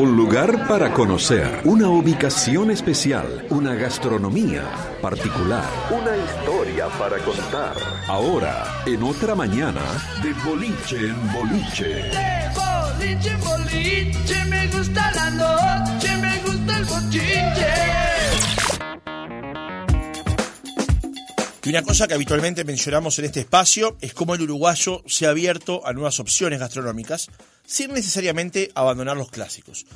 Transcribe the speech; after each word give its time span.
Un 0.00 0.16
lugar 0.16 0.66
para 0.66 0.94
conocer, 0.94 1.60
una 1.64 1.90
ubicación 1.90 2.70
especial, 2.70 3.44
una 3.50 3.74
gastronomía 3.74 4.62
particular, 5.02 5.68
una 5.90 6.16
historia 6.16 6.86
para 6.98 7.18
contar. 7.18 7.74
Ahora, 8.08 8.64
en 8.86 9.02
otra 9.02 9.34
mañana, 9.34 9.82
de 10.22 10.32
boliche 10.42 10.96
en 10.96 11.32
boliche. 11.34 11.84
De 11.84 12.50
boliche 12.56 13.28
en 13.28 13.40
boliche, 13.40 14.44
me 14.46 14.68
gusta 14.68 15.12
la 15.14 15.30
noche, 15.32 16.16
me 16.16 16.38
gusta 16.46 16.78
el 16.78 16.84
bochinche. 16.86 18.09
Una 21.70 21.82
cosa 21.82 22.08
que 22.08 22.14
habitualmente 22.14 22.64
mencionamos 22.64 23.16
en 23.20 23.26
este 23.26 23.38
espacio 23.38 23.96
es 24.00 24.12
cómo 24.12 24.34
el 24.34 24.42
uruguayo 24.42 25.04
se 25.06 25.26
ha 25.26 25.30
abierto 25.30 25.86
a 25.86 25.92
nuevas 25.92 26.18
opciones 26.18 26.58
gastronómicas 26.58 27.28
sin 27.64 27.92
necesariamente 27.92 28.72
abandonar 28.74 29.16
los 29.16 29.30
clásicos. 29.30 29.86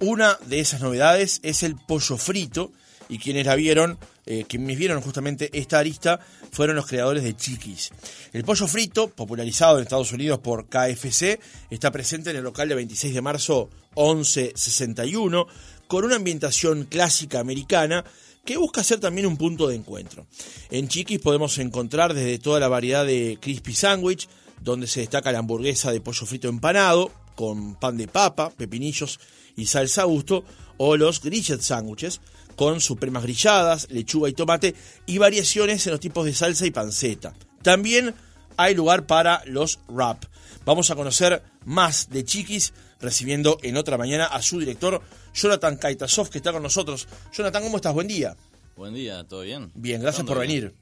Una 0.00 0.36
de 0.46 0.58
esas 0.58 0.80
novedades 0.80 1.38
es 1.44 1.62
el 1.62 1.76
pollo 1.76 2.16
frito 2.16 2.72
y 3.08 3.20
quienes 3.20 3.46
la 3.46 3.54
vieron, 3.54 3.96
eh, 4.26 4.44
quienes 4.48 4.76
vieron 4.76 5.00
justamente 5.02 5.56
esta 5.56 5.78
arista 5.78 6.18
fueron 6.50 6.74
los 6.74 6.88
creadores 6.88 7.22
de 7.22 7.36
Chiquis. 7.36 7.92
El 8.32 8.42
pollo 8.42 8.66
frito, 8.66 9.06
popularizado 9.08 9.76
en 9.76 9.84
Estados 9.84 10.10
Unidos 10.10 10.40
por 10.40 10.66
KFC, 10.66 11.38
está 11.70 11.92
presente 11.92 12.30
en 12.30 12.38
el 12.38 12.42
local 12.42 12.68
de 12.68 12.74
26 12.74 13.14
de 13.14 13.22
marzo 13.22 13.70
1161 13.94 15.46
con 15.86 16.04
una 16.04 16.16
ambientación 16.16 16.86
clásica 16.86 17.38
americana 17.38 18.04
que 18.50 18.56
busca 18.56 18.82
ser 18.82 18.98
también 18.98 19.28
un 19.28 19.36
punto 19.36 19.68
de 19.68 19.76
encuentro. 19.76 20.26
En 20.72 20.88
Chiquis 20.88 21.20
podemos 21.20 21.56
encontrar 21.58 22.14
desde 22.14 22.40
toda 22.40 22.58
la 22.58 22.66
variedad 22.66 23.06
de 23.06 23.38
crispy 23.40 23.72
sandwich, 23.74 24.28
donde 24.60 24.88
se 24.88 24.98
destaca 24.98 25.30
la 25.30 25.38
hamburguesa 25.38 25.92
de 25.92 26.00
pollo 26.00 26.26
frito 26.26 26.48
empanado, 26.48 27.12
con 27.36 27.76
pan 27.76 27.96
de 27.96 28.08
papa, 28.08 28.50
pepinillos 28.50 29.20
y 29.54 29.66
salsa 29.66 30.02
a 30.02 30.06
gusto, 30.06 30.42
o 30.78 30.96
los 30.96 31.22
grillet 31.22 31.60
sándwiches, 31.60 32.20
con 32.56 32.80
supremas 32.80 33.22
grilladas, 33.22 33.86
lechuga 33.88 34.28
y 34.28 34.32
tomate, 34.32 34.74
y 35.06 35.18
variaciones 35.18 35.86
en 35.86 35.92
los 35.92 36.00
tipos 36.00 36.24
de 36.24 36.34
salsa 36.34 36.66
y 36.66 36.72
panceta. 36.72 37.32
También 37.62 38.16
hay 38.56 38.74
lugar 38.74 39.06
para 39.06 39.44
los 39.46 39.78
wrap. 39.86 40.24
Vamos 40.64 40.90
a 40.90 40.96
conocer 40.96 41.44
más 41.64 42.10
de 42.10 42.24
Chiquis, 42.24 42.72
recibiendo 43.00 43.58
en 43.62 43.76
otra 43.76 43.96
mañana 43.96 44.26
a 44.26 44.42
su 44.42 44.58
director, 44.58 45.00
Jonathan 45.34 45.76
Kaitasov, 45.76 46.28
que 46.28 46.38
está 46.38 46.52
con 46.52 46.62
nosotros. 46.62 47.08
Jonathan, 47.32 47.62
¿cómo 47.62 47.76
estás? 47.76 47.94
Buen 47.94 48.08
día. 48.08 48.36
Buen 48.80 48.94
día, 48.94 49.24
¿todo 49.28 49.42
bien? 49.42 49.70
Bien, 49.74 50.00
gracias 50.00 50.26
por 50.26 50.38
venir. 50.38 50.74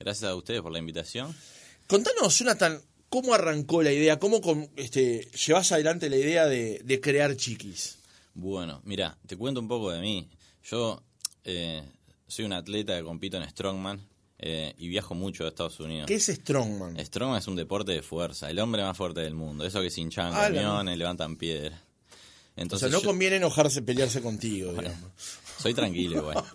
Gracias 0.00 0.28
a 0.28 0.34
ustedes 0.34 0.62
por 0.62 0.72
la 0.72 0.80
invitación. 0.80 1.32
Contanos, 1.86 2.36
Jonathan, 2.36 2.82
¿cómo 3.08 3.32
arrancó 3.34 3.84
la 3.84 3.92
idea? 3.92 4.18
¿Cómo 4.18 4.40
este, 4.74 5.28
llevas 5.46 5.70
adelante 5.70 6.10
la 6.10 6.16
idea 6.16 6.46
de, 6.46 6.80
de 6.84 7.00
crear 7.00 7.36
Chiquis? 7.36 7.98
Bueno, 8.34 8.80
mira, 8.84 9.16
te 9.28 9.36
cuento 9.36 9.60
un 9.60 9.68
poco 9.68 9.92
de 9.92 10.00
mí. 10.00 10.28
Yo 10.64 11.04
eh, 11.44 11.84
soy 12.26 12.46
un 12.46 12.52
atleta 12.52 12.96
que 12.98 13.04
compito 13.04 13.36
en 13.36 13.48
Strongman 13.48 14.04
eh, 14.40 14.74
y 14.76 14.88
viajo 14.88 15.14
mucho 15.14 15.44
a 15.44 15.48
Estados 15.50 15.78
Unidos. 15.78 16.08
¿Qué 16.08 16.16
es 16.16 16.26
Strongman? 16.26 16.98
Strongman 16.98 17.38
es 17.38 17.46
un 17.46 17.54
deporte 17.54 17.92
de 17.92 18.02
fuerza, 18.02 18.50
el 18.50 18.58
hombre 18.58 18.82
más 18.82 18.96
fuerte 18.96 19.20
del 19.20 19.36
mundo. 19.36 19.64
Eso 19.64 19.80
que 19.80 19.90
se 19.90 20.00
hinchan 20.00 20.32
Ah, 20.34 20.48
la- 20.48 20.56
camiones, 20.62 20.98
levantan 20.98 21.36
piedras. 21.36 21.78
O 22.56 22.60
Entonces 22.60 22.88
sea, 22.90 22.96
no 22.98 23.00
yo- 23.00 23.08
conviene 23.08 23.36
enojarse, 23.36 23.82
pelearse 23.82 24.20
contigo, 24.20 24.72
digamos. 24.72 25.12
Soy 25.62 25.74
tranquilo 25.74 26.16
igual. 26.22 26.42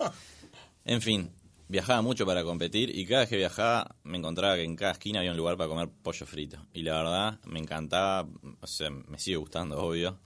En 0.86 1.02
fin, 1.02 1.31
viajaba 1.67 2.02
mucho 2.02 2.25
para 2.25 2.44
competir 2.44 2.95
y 2.95 3.05
cada 3.05 3.22
vez 3.22 3.30
que 3.30 3.38
viajaba 3.38 3.95
me 4.03 4.17
encontraba 4.17 4.55
que 4.55 4.64
en 4.64 4.75
cada 4.75 4.91
esquina 4.94 5.19
había 5.19 5.31
un 5.31 5.38
lugar 5.38 5.58
para 5.58 5.67
comer 5.67 5.89
pollo 5.89 6.25
frito. 6.25 6.58
Y 6.73 6.83
la 6.83 6.97
verdad 6.97 7.39
me 7.45 7.59
encantaba, 7.59 8.28
o 8.61 8.67
sea, 8.67 8.89
me 8.91 9.17
sigue 9.19 9.38
gustando, 9.38 9.80
obvio. 9.81 10.19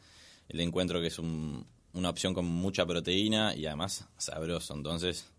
El 0.50 0.60
encuentro 0.62 1.00
que 1.00 1.08
es 1.08 1.20
un- 1.20 1.66
una 1.94 2.10
opción 2.10 2.34
con 2.34 2.46
mucha 2.46 2.86
proteína 2.86 3.56
y 3.56 3.66
además 3.66 4.08
sabroso. 4.18 4.74
Entonces, 4.74 5.32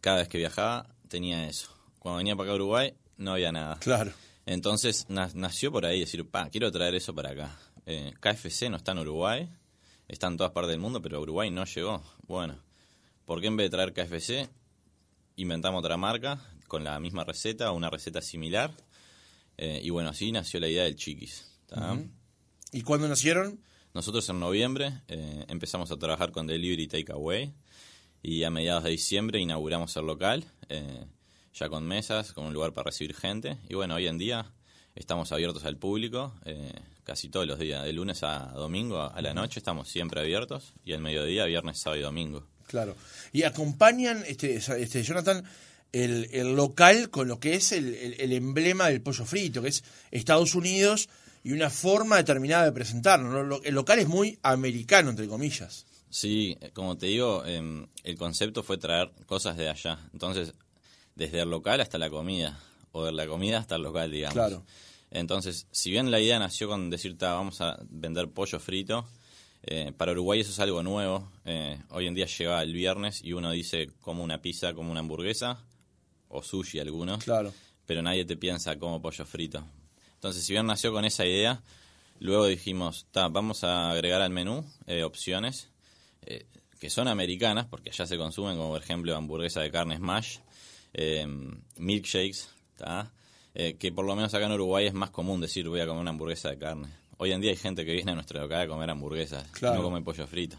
cada 0.00 0.18
vez 0.18 0.28
que 0.28 0.38
viajaba 0.38 0.86
tenía 1.08 1.46
eso. 1.48 1.68
Cuando 1.98 2.18
venía 2.18 2.34
para 2.36 2.48
acá 2.48 2.52
a 2.52 2.56
Uruguay 2.56 2.94
no 3.16 3.32
había 3.32 3.52
nada. 3.52 3.76
Claro. 3.80 4.12
Entonces 4.46 5.06
na- 5.10 5.30
nació 5.34 5.70
por 5.70 5.84
ahí 5.84 6.00
decir, 6.00 6.26
pa, 6.28 6.48
quiero 6.48 6.70
traer 6.72 6.94
eso 6.94 7.14
para 7.14 7.30
acá. 7.30 7.58
Eh, 7.84 8.14
KFC 8.20 8.70
no 8.70 8.76
está 8.78 8.92
en 8.92 8.98
Uruguay, 9.00 9.48
está 10.08 10.26
en 10.28 10.36
todas 10.36 10.52
partes 10.52 10.70
del 10.70 10.80
mundo, 10.80 11.02
pero 11.02 11.20
Uruguay 11.20 11.50
no 11.50 11.64
llegó. 11.64 12.02
Bueno, 12.26 12.56
¿por 13.28 13.42
qué 13.42 13.48
en 13.48 13.58
vez 13.58 13.70
de 13.70 13.76
traer 13.76 13.92
KFC 13.92 14.48
inventamos 15.36 15.80
otra 15.80 15.98
marca 15.98 16.40
con 16.66 16.82
la 16.82 16.98
misma 16.98 17.24
receta 17.24 17.70
o 17.70 17.74
una 17.74 17.90
receta 17.90 18.22
similar? 18.22 18.72
Eh, 19.58 19.82
y 19.84 19.90
bueno, 19.90 20.08
así 20.08 20.32
nació 20.32 20.60
la 20.60 20.68
idea 20.68 20.84
del 20.84 20.96
Chiquis. 20.96 21.46
¿Y 22.72 22.80
cuándo 22.80 23.06
nacieron? 23.06 23.60
Nosotros 23.92 24.26
en 24.30 24.40
noviembre 24.40 25.02
eh, 25.08 25.44
empezamos 25.48 25.90
a 25.90 25.98
trabajar 25.98 26.32
con 26.32 26.46
Delivery 26.46 26.88
Takeaway 26.88 27.52
y 28.22 28.44
a 28.44 28.50
mediados 28.50 28.84
de 28.84 28.90
diciembre 28.90 29.40
inauguramos 29.40 29.94
el 29.98 30.06
local, 30.06 30.46
eh, 30.70 31.04
ya 31.52 31.68
con 31.68 31.86
mesas, 31.86 32.32
con 32.32 32.46
un 32.46 32.54
lugar 32.54 32.72
para 32.72 32.86
recibir 32.86 33.14
gente. 33.14 33.58
Y 33.68 33.74
bueno, 33.74 33.96
hoy 33.96 34.06
en 34.06 34.16
día 34.16 34.54
estamos 34.94 35.32
abiertos 35.32 35.66
al 35.66 35.76
público 35.76 36.32
eh, 36.46 36.72
casi 37.04 37.28
todos 37.28 37.46
los 37.46 37.58
días, 37.58 37.84
de 37.84 37.92
lunes 37.92 38.22
a 38.22 38.52
domingo 38.54 39.02
a 39.02 39.20
la 39.20 39.34
noche 39.34 39.60
estamos 39.60 39.88
siempre 39.88 40.18
abiertos 40.18 40.72
y 40.82 40.94
al 40.94 41.02
mediodía, 41.02 41.44
viernes, 41.44 41.78
sábado 41.78 42.00
y 42.00 42.04
domingo. 42.04 42.46
Claro. 42.68 42.96
Y 43.32 43.42
acompañan, 43.42 44.22
este, 44.26 44.56
este 44.56 45.02
Jonathan, 45.02 45.42
el, 45.92 46.28
el 46.32 46.54
local 46.54 47.10
con 47.10 47.26
lo 47.28 47.40
que 47.40 47.54
es 47.54 47.72
el, 47.72 47.94
el- 47.94 48.20
el 48.20 48.32
emblema 48.32 48.88
del 48.88 49.00
pollo 49.00 49.24
frito, 49.24 49.60
que 49.62 49.68
es 49.70 49.82
Estados 50.12 50.54
Unidos 50.54 51.08
y 51.42 51.52
una 51.52 51.70
forma 51.70 52.16
determinada 52.16 52.64
de 52.64 52.72
presentarlo. 52.72 53.30
¿no? 53.30 53.42
Lo- 53.42 53.62
El 53.64 53.74
local 53.74 53.98
es 53.98 54.06
muy 54.08 54.38
americano, 54.42 55.10
entre 55.10 55.26
comillas. 55.26 55.86
Sí, 56.10 56.56
como 56.74 56.96
te 56.96 57.06
digo, 57.06 57.44
em, 57.44 57.86
el 58.04 58.16
concepto 58.16 58.62
fue 58.62 58.78
traer 58.78 59.10
cosas 59.26 59.56
de 59.56 59.68
allá. 59.68 59.98
Entonces, 60.12 60.52
desde 61.14 61.40
el 61.42 61.50
local 61.50 61.80
hasta 61.80 61.98
la 61.98 62.08
comida, 62.10 62.58
o 62.92 63.04
de 63.04 63.12
la 63.12 63.26
comida 63.26 63.58
hasta 63.58 63.76
el 63.76 63.82
local, 63.82 64.10
digamos. 64.10 64.34
Claro. 64.34 64.64
Entonces, 65.10 65.66
si 65.70 65.90
bien 65.90 66.10
la 66.10 66.20
idea 66.20 66.38
nació 66.38 66.68
con 66.68 66.90
decirte, 66.90 67.24
"Ah, 67.26 67.32
vamos 67.34 67.60
a 67.60 67.78
vender 67.90 68.28
pollo 68.28 68.58
frito, 68.60 69.06
eh, 69.62 69.92
para 69.96 70.12
Uruguay 70.12 70.40
eso 70.40 70.50
es 70.50 70.58
algo 70.60 70.82
nuevo. 70.82 71.30
Eh, 71.44 71.78
hoy 71.90 72.06
en 72.06 72.14
día 72.14 72.26
llega 72.26 72.62
el 72.62 72.72
viernes 72.72 73.22
y 73.22 73.32
uno 73.32 73.50
dice 73.50 73.90
como 74.00 74.22
una 74.24 74.40
pizza, 74.40 74.72
como 74.74 74.90
una 74.90 75.00
hamburguesa, 75.00 75.64
o 76.28 76.42
sushi 76.42 76.78
algunos, 76.80 77.24
Claro. 77.24 77.52
pero 77.86 78.02
nadie 78.02 78.24
te 78.24 78.36
piensa 78.36 78.78
como 78.78 79.00
pollo 79.02 79.24
frito. 79.24 79.64
Entonces, 80.14 80.44
si 80.44 80.52
bien 80.52 80.66
nació 80.66 80.92
con 80.92 81.04
esa 81.04 81.24
idea, 81.24 81.62
luego 82.18 82.46
dijimos, 82.46 83.06
"Ta, 83.10 83.28
vamos 83.28 83.64
a 83.64 83.90
agregar 83.90 84.20
al 84.20 84.30
menú 84.30 84.64
eh, 84.86 85.04
opciones 85.04 85.68
eh, 86.26 86.46
que 86.80 86.90
son 86.90 87.08
americanas, 87.08 87.66
porque 87.66 87.90
allá 87.90 88.06
se 88.06 88.18
consumen, 88.18 88.56
como 88.56 88.70
por 88.70 88.82
ejemplo 88.82 89.16
hamburguesa 89.16 89.60
de 89.62 89.70
carne 89.70 89.96
smash, 89.96 90.38
eh, 90.94 91.26
milkshakes. 91.76 92.48
Eh, 93.54 93.76
que 93.78 93.90
por 93.90 94.04
lo 94.04 94.14
menos 94.14 94.32
acá 94.34 94.46
en 94.46 94.52
Uruguay 94.52 94.86
es 94.86 94.94
más 94.94 95.10
común 95.10 95.40
decir 95.40 95.68
voy 95.68 95.80
a 95.80 95.86
comer 95.86 96.00
una 96.02 96.10
hamburguesa 96.10 96.50
de 96.50 96.58
carne. 96.58 96.88
Hoy 97.18 97.32
en 97.32 97.40
día 97.40 97.50
hay 97.50 97.56
gente 97.56 97.84
que 97.84 97.92
viene 97.92 98.12
a 98.12 98.14
nuestro 98.14 98.40
local 98.40 98.60
a 98.62 98.66
comer 98.68 98.90
hamburguesas, 98.90 99.46
Claro. 99.52 99.76
no 99.76 99.82
come 99.82 100.02
pollo 100.02 100.26
frito. 100.26 100.56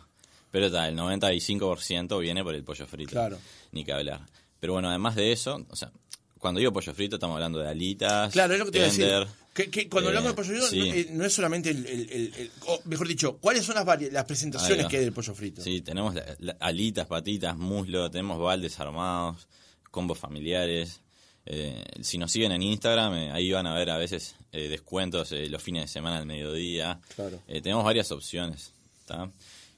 Pero 0.51 0.65
está, 0.67 0.87
el 0.87 0.95
95% 0.95 2.19
viene 2.19 2.43
por 2.43 2.55
el 2.55 2.63
pollo 2.63 2.85
frito. 2.87 3.11
Claro. 3.11 3.37
Ni 3.71 3.83
que 3.83 3.93
hablar. 3.93 4.21
Pero 4.59 4.73
bueno, 4.73 4.89
además 4.89 5.15
de 5.15 5.31
eso, 5.31 5.65
o 5.69 5.75
sea, 5.75 5.91
cuando 6.37 6.59
digo 6.59 6.71
pollo 6.73 6.93
frito 6.93 7.15
estamos 7.17 7.35
hablando 7.35 7.59
de 7.59 7.69
alitas, 7.69 8.31
Claro, 8.33 8.53
es 8.53 8.59
lo 8.59 8.65
que 8.65 8.71
te 8.71 8.77
iba 8.79 8.87
a 8.87 8.89
decir. 8.89 9.05
tender, 9.05 9.27
Que, 9.53 9.69
que 9.69 9.89
cuando 9.89 10.09
eh, 10.09 10.17
hablamos 10.17 10.31
de 10.31 10.35
pollo 10.35 10.49
frito, 10.49 10.67
sí. 10.67 10.79
no, 10.79 10.85
eh, 10.95 11.07
no 11.11 11.25
es 11.25 11.33
solamente 11.33 11.69
el, 11.69 11.85
el- 11.85 12.09
el- 12.09 12.33
el- 12.35 12.51
o 12.67 12.79
mejor 12.85 13.07
dicho, 13.07 13.37
¿cuáles 13.37 13.65
son 13.65 13.75
las, 13.75 13.85
las 14.11 14.25
presentaciones 14.25 14.87
que 14.87 14.97
hay 14.97 15.03
del 15.03 15.13
pollo 15.13 15.33
frito? 15.35 15.61
Sí, 15.61 15.81
tenemos 15.81 16.13
la- 16.15 16.25
la- 16.39 16.57
alitas, 16.59 17.07
patitas, 17.07 17.55
muslo, 17.57 18.09
tenemos 18.11 18.39
baldes 18.39 18.79
armados, 18.79 19.47
combos 19.91 20.17
familiares. 20.17 20.99
Eh, 21.45 21.83
si 22.01 22.17
nos 22.17 22.31
siguen 22.31 22.51
en 22.51 22.61
Instagram, 22.61 23.13
eh, 23.15 23.31
ahí 23.31 23.51
van 23.51 23.65
a 23.67 23.73
ver 23.73 23.89
a 23.89 23.97
veces 23.97 24.35
eh, 24.51 24.67
descuentos 24.67 25.31
eh, 25.31 25.49
los 25.49 25.61
fines 25.63 25.83
de 25.83 25.87
semana 25.87 26.17
al 26.17 26.25
mediodía. 26.25 26.99
Claro. 27.15 27.41
Eh, 27.47 27.61
tenemos 27.61 27.83
varias 27.83 28.11
opciones. 28.11 28.73
¿tá? 29.05 29.31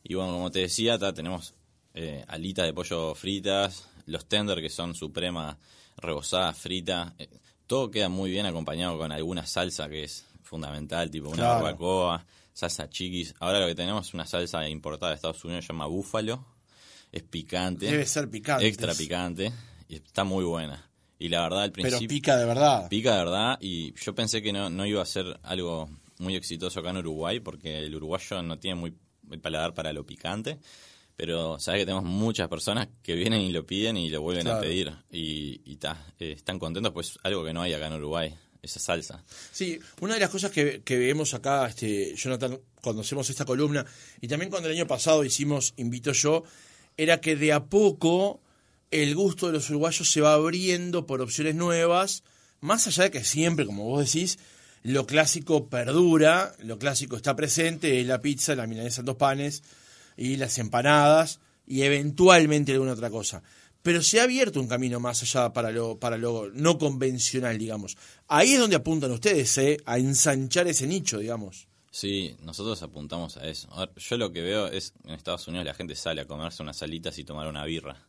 Y 0.03 0.15
bueno, 0.15 0.33
como 0.33 0.51
te 0.51 0.59
decía, 0.59 0.97
¿tá? 0.99 1.13
tenemos 1.13 1.53
eh, 1.93 2.25
alitas 2.27 2.65
de 2.65 2.73
pollo 2.73 3.15
fritas, 3.15 3.87
los 4.05 4.25
tender 4.27 4.59
que 4.61 4.69
son 4.69 4.93
suprema 4.95 5.57
rebozada, 5.97 6.53
frita. 6.53 7.15
todo 7.67 7.89
queda 7.91 8.09
muy 8.09 8.31
bien 8.31 8.45
acompañado 8.45 8.97
con 8.97 9.11
alguna 9.11 9.45
salsa 9.45 9.87
que 9.87 10.03
es 10.03 10.25
fundamental, 10.43 11.09
tipo 11.09 11.29
una 11.29 11.37
Claro. 11.37 11.63
barbacoa, 11.63 12.25
salsa 12.51 12.89
chiquis. 12.89 13.33
Ahora 13.39 13.59
lo 13.61 13.67
que 13.67 13.75
tenemos 13.75 14.07
es 14.07 14.13
una 14.13 14.25
salsa 14.25 14.67
importada 14.67 15.11
de 15.11 15.15
Estados 15.15 15.45
Unidos, 15.45 15.63
se 15.65 15.71
llama 15.71 15.85
búfalo. 15.85 16.45
Es 17.11 17.23
picante. 17.23 17.85
Debe 17.85 18.05
ser 18.05 18.29
picante. 18.29 18.67
Extra 18.67 18.93
picante. 18.93 19.51
Y 19.87 19.95
está 19.95 20.23
muy 20.23 20.43
buena. 20.43 20.89
Y 21.21 21.29
la 21.29 21.41
verdad, 21.43 21.63
al 21.63 21.71
Pero 21.71 21.87
principio... 21.89 22.07
pica 22.15 22.37
de 22.37 22.45
verdad. 22.45 22.89
Pica 22.89 23.11
de 23.13 23.17
verdad 23.19 23.57
y 23.61 23.93
yo 23.93 24.15
pensé 24.15 24.41
que 24.41 24.51
no, 24.51 24.69
no 24.69 24.85
iba 24.85 25.01
a 25.01 25.05
ser 25.05 25.39
algo 25.43 25.89
muy 26.17 26.35
exitoso 26.35 26.79
acá 26.79 26.89
en 26.89 26.97
Uruguay 26.97 27.39
porque 27.39 27.77
el 27.79 27.95
uruguayo 27.95 28.41
no 28.41 28.57
tiene 28.59 28.75
muy 28.75 28.93
el 29.31 29.39
paladar 29.39 29.73
para 29.73 29.93
lo 29.93 30.05
picante, 30.05 30.57
pero 31.15 31.59
sabes 31.59 31.81
que 31.81 31.85
tenemos 31.85 32.03
muchas 32.05 32.47
personas 32.49 32.87
que 33.03 33.15
vienen 33.15 33.41
y 33.41 33.51
lo 33.51 33.65
piden 33.65 33.97
y 33.97 34.09
lo 34.09 34.21
vuelven 34.21 34.43
Claro. 34.45 34.57
a 34.59 34.61
pedir 34.61 34.91
y, 35.11 35.61
y 35.65 35.75
ta, 35.77 36.05
eh, 36.19 36.33
están 36.35 36.59
contentos 36.59 36.91
pues 36.91 37.17
algo 37.23 37.43
que 37.45 37.53
no 37.53 37.61
hay 37.61 37.73
acá 37.73 37.87
en 37.87 37.93
Uruguay. 37.93 38.33
esa 38.61 38.79
salsa. 38.79 39.23
Sí, 39.51 39.79
una 40.01 40.15
de 40.15 40.19
las 40.19 40.29
cosas 40.29 40.51
que, 40.51 40.81
que 40.83 40.97
vemos 40.97 41.33
acá, 41.33 41.67
este, 41.67 42.15
Jonathan, 42.15 42.59
cuando 42.81 43.01
hacemos 43.01 43.27
esta 43.29 43.45
columna, 43.45 43.85
y 44.21 44.27
también 44.27 44.49
cuando 44.51 44.69
el 44.69 44.75
año 44.75 44.85
pasado 44.87 45.23
hicimos 45.23 45.73
Invito 45.77 46.11
Yo, 46.11 46.43
era 46.97 47.19
que 47.21 47.35
de 47.35 47.53
a 47.53 47.63
poco 47.65 48.41
el 48.91 49.15
gusto 49.15 49.47
de 49.47 49.53
los 49.53 49.69
uruguayos 49.69 50.11
se 50.11 50.21
va 50.21 50.33
abriendo 50.33 51.05
por 51.05 51.21
opciones 51.21 51.55
nuevas, 51.55 52.23
más 52.59 52.85
allá 52.87 53.05
de 53.05 53.11
que 53.11 53.23
siempre, 53.23 53.65
como 53.65 53.85
vos 53.85 54.05
decís, 54.05 54.37
lo 54.83 55.05
clásico 55.05 55.67
perdura, 55.67 56.55
lo 56.59 56.77
clásico 56.77 57.15
está 57.15 57.35
presente, 57.35 58.01
es 58.01 58.07
la 58.07 58.21
pizza, 58.21 58.55
la 58.55 58.67
milanesa 58.67 59.01
en 59.01 59.05
dos 59.05 59.15
panes 59.15 59.63
y 60.17 60.35
las 60.35 60.57
empanadas 60.57 61.39
y 61.65 61.83
eventualmente 61.83 62.73
alguna 62.73 62.93
otra 62.93 63.09
cosa. 63.09 63.41
Pero 63.81 64.01
se 64.01 64.19
ha 64.19 64.23
abierto 64.23 64.59
un 64.59 64.67
camino 64.67 64.99
más 64.99 65.23
allá 65.23 65.53
para 65.53 65.71
lo, 65.71 65.97
para 65.97 66.17
lo 66.17 66.51
no 66.53 66.77
convencional, 66.77 67.57
digamos. 67.57 67.97
Ahí 68.27 68.53
es 68.53 68.59
donde 68.59 68.75
apuntan 68.75 69.11
ustedes, 69.11 69.57
¿eh? 69.57 69.77
a 69.85 69.97
ensanchar 69.97 70.67
ese 70.67 70.85
nicho, 70.85 71.17
digamos. 71.17 71.67
Sí, 71.89 72.35
nosotros 72.41 72.81
apuntamos 72.83 73.37
a 73.37 73.47
eso. 73.47 73.67
Yo 73.97 74.17
lo 74.17 74.31
que 74.31 74.41
veo 74.41 74.67
es 74.67 74.93
en 75.03 75.11
Estados 75.11 75.47
Unidos 75.47 75.65
la 75.65 75.73
gente 75.73 75.95
sale 75.95 76.21
a 76.21 76.25
comerse 76.25 76.63
unas 76.63 76.77
salitas 76.77 77.17
y 77.19 77.23
tomar 77.23 77.47
una 77.47 77.65
birra. 77.65 78.07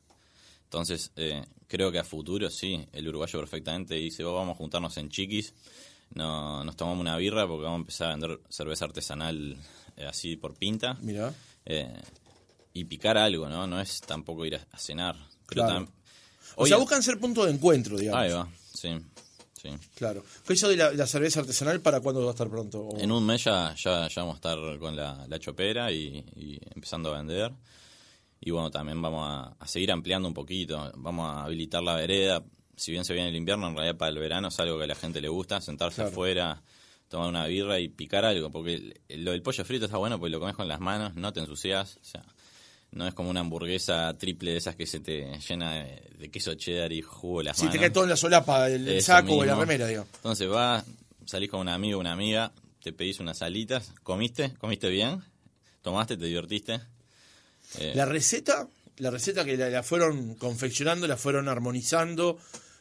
Entonces, 0.72 1.12
eh, 1.16 1.44
creo 1.68 1.92
que 1.92 1.98
a 1.98 2.04
futuro 2.04 2.48
sí, 2.48 2.82
el 2.94 3.06
uruguayo 3.06 3.38
perfectamente 3.40 3.94
dice, 3.96 4.24
"Oh, 4.24 4.32
vamos 4.32 4.54
a 4.54 4.56
juntarnos 4.56 4.96
en 4.96 5.10
chiquis, 5.10 5.52
no, 6.14 6.64
nos 6.64 6.76
tomamos 6.76 6.98
una 7.02 7.14
birra 7.18 7.46
porque 7.46 7.64
vamos 7.64 7.76
a 7.76 7.82
empezar 7.82 8.08
a 8.08 8.10
vender 8.12 8.40
cerveza 8.48 8.86
artesanal 8.86 9.54
eh, 9.98 10.06
así 10.06 10.36
por 10.36 10.54
pinta. 10.54 10.96
Mira. 11.02 11.34
Eh, 11.66 11.92
y 12.72 12.84
picar 12.84 13.18
algo, 13.18 13.50
¿no? 13.50 13.66
No 13.66 13.82
es 13.82 14.00
tampoco 14.00 14.46
ir 14.46 14.56
a, 14.56 14.66
a 14.72 14.78
cenar. 14.78 15.14
Pero 15.46 15.66
Claro. 15.66 15.88
O 16.56 16.66
sea, 16.66 16.78
buscan 16.78 17.02
ser 17.02 17.20
punto 17.20 17.44
de 17.44 17.52
encuentro, 17.52 17.98
digamos. 17.98 18.22
Ahí 18.22 18.32
va, 18.32 18.48
sí, 18.72 18.96
sí. 19.60 19.68
Claro. 19.94 20.24
¿Qué 20.46 20.54
eso 20.54 20.70
de 20.70 20.76
la, 20.76 20.92
la 20.92 21.06
cerveza 21.06 21.40
artesanal 21.40 21.82
para 21.82 22.00
cuándo 22.00 22.22
va 22.22 22.28
a 22.28 22.30
estar 22.30 22.48
pronto? 22.48 22.88
En 22.96 23.12
un 23.12 23.26
mes 23.26 23.44
ya, 23.44 23.74
ya, 23.74 24.08
ya 24.08 24.22
vamos 24.22 24.36
a 24.36 24.36
estar 24.36 24.78
con 24.78 24.96
la, 24.96 25.26
la 25.28 25.38
chopera 25.38 25.92
y, 25.92 26.24
y 26.34 26.58
empezando 26.74 27.12
a 27.14 27.18
vender. 27.18 27.52
Y 28.44 28.50
bueno, 28.50 28.70
también 28.70 29.00
vamos 29.00 29.24
a, 29.28 29.54
a 29.58 29.66
seguir 29.68 29.92
ampliando 29.92 30.26
un 30.26 30.34
poquito. 30.34 30.90
Vamos 30.96 31.30
a 31.30 31.44
habilitar 31.44 31.82
la 31.82 31.94
vereda. 31.94 32.42
Si 32.76 32.90
bien 32.90 33.04
se 33.04 33.14
viene 33.14 33.28
el 33.28 33.36
invierno, 33.36 33.68
en 33.68 33.74
realidad 33.76 33.96
para 33.96 34.10
el 34.10 34.18
verano 34.18 34.48
es 34.48 34.58
algo 34.58 34.78
que 34.78 34.84
a 34.84 34.86
la 34.88 34.96
gente 34.96 35.20
le 35.20 35.28
gusta, 35.28 35.60
sentarse 35.60 35.96
Claro. 35.96 36.10
afuera, 36.10 36.62
tomar 37.08 37.28
una 37.28 37.46
birra 37.46 37.78
y 37.78 37.88
picar 37.88 38.24
algo. 38.24 38.50
Porque 38.50 38.94
el- 39.08 39.24
lo 39.24 39.30
del 39.30 39.42
pollo 39.42 39.64
frito 39.64 39.84
está 39.84 39.96
bueno 39.96 40.18
porque 40.18 40.30
lo 40.30 40.40
comes 40.40 40.56
con 40.56 40.66
las 40.66 40.80
manos, 40.80 41.14
no 41.14 41.32
te 41.32 41.38
ensucias. 41.40 41.98
O 42.00 42.04
sea, 42.04 42.24
no 42.90 43.06
es 43.06 43.14
como 43.14 43.30
una 43.30 43.40
hamburguesa 43.40 44.12
triple 44.18 44.50
de 44.50 44.56
esas 44.56 44.74
que 44.74 44.86
se 44.86 44.98
te 45.00 45.38
llena 45.48 45.74
de, 45.74 46.10
de 46.18 46.30
queso 46.30 46.54
cheddar 46.54 46.92
y 46.92 47.00
jugo 47.00 47.38
de 47.38 47.44
las 47.44 47.56
Sí, 47.56 47.62
te 47.62 47.68
manos. 47.68 47.80
cae 47.80 47.90
todo 47.90 48.04
en 48.04 48.10
la 48.10 48.16
solapa, 48.16 48.68
el, 48.68 49.00
saco 49.02 49.36
o 49.36 49.44
la 49.44 49.54
remera, 49.54 49.86
digamos. 49.86 50.10
Entonces 50.16 50.48
vas, 50.48 50.84
salís 51.26 51.48
con 51.48 51.60
un 51.60 51.68
amigo 51.68 51.98
o 51.98 52.00
una 52.00 52.12
amiga, 52.12 52.52
te 52.82 52.92
pedís 52.92 53.20
unas 53.20 53.38
salitas, 53.38 53.92
comiste, 54.02 54.52
comiste 54.58 54.88
bien, 54.88 55.22
tomaste, 55.80 56.16
te 56.16 56.24
divertiste. 56.26 56.80
Eh, 57.78 57.92
La 57.94 58.04
receta, 58.06 58.68
la 58.98 59.10
receta 59.10 59.44
que 59.44 59.56
la, 59.56 59.68
la 59.70 59.82
fueron 59.82 60.34
confeccionando, 60.36 61.06
la 61.06 61.16
fueron 61.16 61.48
armonizando, 61.48 62.38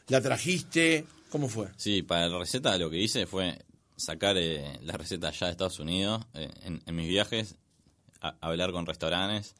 la 0.08 0.20
trajiste, 0.20 1.04
¿cómo 1.30 1.48
fue? 1.48 1.68
Sí, 1.76 2.02
para 2.02 2.28
la 2.28 2.38
receta 2.38 2.76
lo 2.78 2.90
que 2.90 2.98
hice 2.98 3.26
fue 3.26 3.58
sacar 3.96 4.36
eh, 4.36 4.78
la 4.82 4.96
receta 4.96 5.28
allá 5.28 5.46
de 5.46 5.50
Estados 5.52 5.78
Unidos 5.78 6.24
eh, 6.34 6.50
en, 6.64 6.82
en 6.84 6.94
mis 6.96 7.08
viajes, 7.08 7.54
a- 8.20 8.36
hablar 8.40 8.72
con 8.72 8.84
restaurantes, 8.86 9.54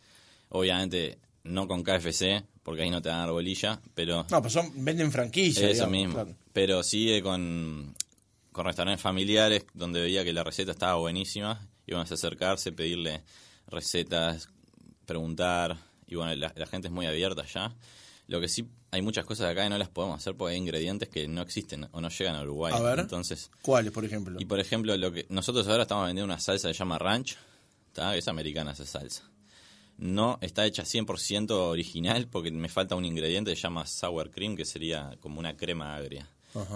obviamente 0.49 1.19
no 1.45 1.67
con 1.67 1.83
KFC, 1.83 2.45
porque 2.63 2.83
ahí 2.83 2.91
no 2.91 3.03
te 3.03 3.09
dan 3.09 3.29
bolilla, 3.31 3.81
pero 3.95 4.25
No, 4.31 4.41
pues 4.41 4.53
son, 4.53 4.73
venden 4.85 5.11
franquicia. 5.11 5.65
Eso 5.69 5.73
digamos, 5.87 5.91
mismo. 5.93 6.15
claro. 6.15 6.37
Pero 6.53 6.83
sigue 6.85 7.23
con, 7.23 7.95
con 8.53 8.65
restaurantes 8.67 9.01
familiares 9.03 9.65
donde 9.75 10.01
veía 10.01 10.23
que 10.23 10.33
la 10.33 10.45
receta 10.45 10.71
estaba 10.73 10.95
buenísima. 10.97 11.67
Íbamos 11.87 12.11
a 12.11 12.15
acercarse, 12.15 12.71
pedirle 12.71 13.23
recetas, 13.67 14.49
preguntar. 15.07 15.77
Y 16.07 16.15
bueno, 16.17 16.35
la, 16.35 16.53
la 16.57 16.67
gente 16.67 16.89
es 16.89 16.93
muy 16.93 17.07
abierta 17.07 17.45
ya. 17.47 17.75
Lo 18.29 18.41
que 18.41 18.49
sí, 18.49 18.67
hay 18.91 19.03
muchas 19.03 19.25
cosas 19.25 19.51
acá 19.51 19.65
que 19.65 19.71
no 19.71 19.79
las 19.79 19.89
podemos 19.89 20.17
hacer 20.19 20.35
porque 20.37 20.53
hay 20.55 20.59
ingredientes 20.59 21.09
que 21.09 21.27
no 21.29 21.43
existen 21.43 21.89
o 21.93 22.01
no 22.01 22.09
llegan 22.09 22.37
a 22.37 22.43
Uruguay. 22.43 22.73
A 22.77 22.81
ver. 22.81 23.01
Entonces, 23.01 23.51
¿Cuáles, 23.63 23.93
por 23.93 24.05
ejemplo? 24.05 24.41
y 24.41 24.45
por 24.45 24.61
ejemplo, 24.61 24.97
lo 24.97 25.13
que 25.13 25.27
nosotros 25.29 25.67
ahora 25.69 25.83
estamos 25.83 26.07
vendiendo 26.07 26.33
una 26.33 26.41
salsa 26.41 26.69
que 26.69 26.75
se 26.75 26.79
llama 26.79 26.99
ranch, 26.99 27.37
¿tá? 27.93 28.17
es 28.17 28.29
americana 28.29 28.73
esa 28.73 28.87
salsa. 28.87 29.25
No 29.99 30.39
está 30.41 30.65
hecha 30.67 30.85
100% 30.85 31.51
original 31.51 32.27
porque 32.29 32.51
me 32.51 32.69
falta 32.69 32.95
un 32.95 33.05
ingrediente 33.05 33.51
que 33.51 33.57
se 33.57 33.63
llama 33.63 33.87
sour 33.87 34.31
cream, 34.31 34.57
que 34.57 34.65
sería 34.65 35.17
como 35.21 35.39
una 35.39 35.57
crema 35.57 35.95
agria. 35.97 36.29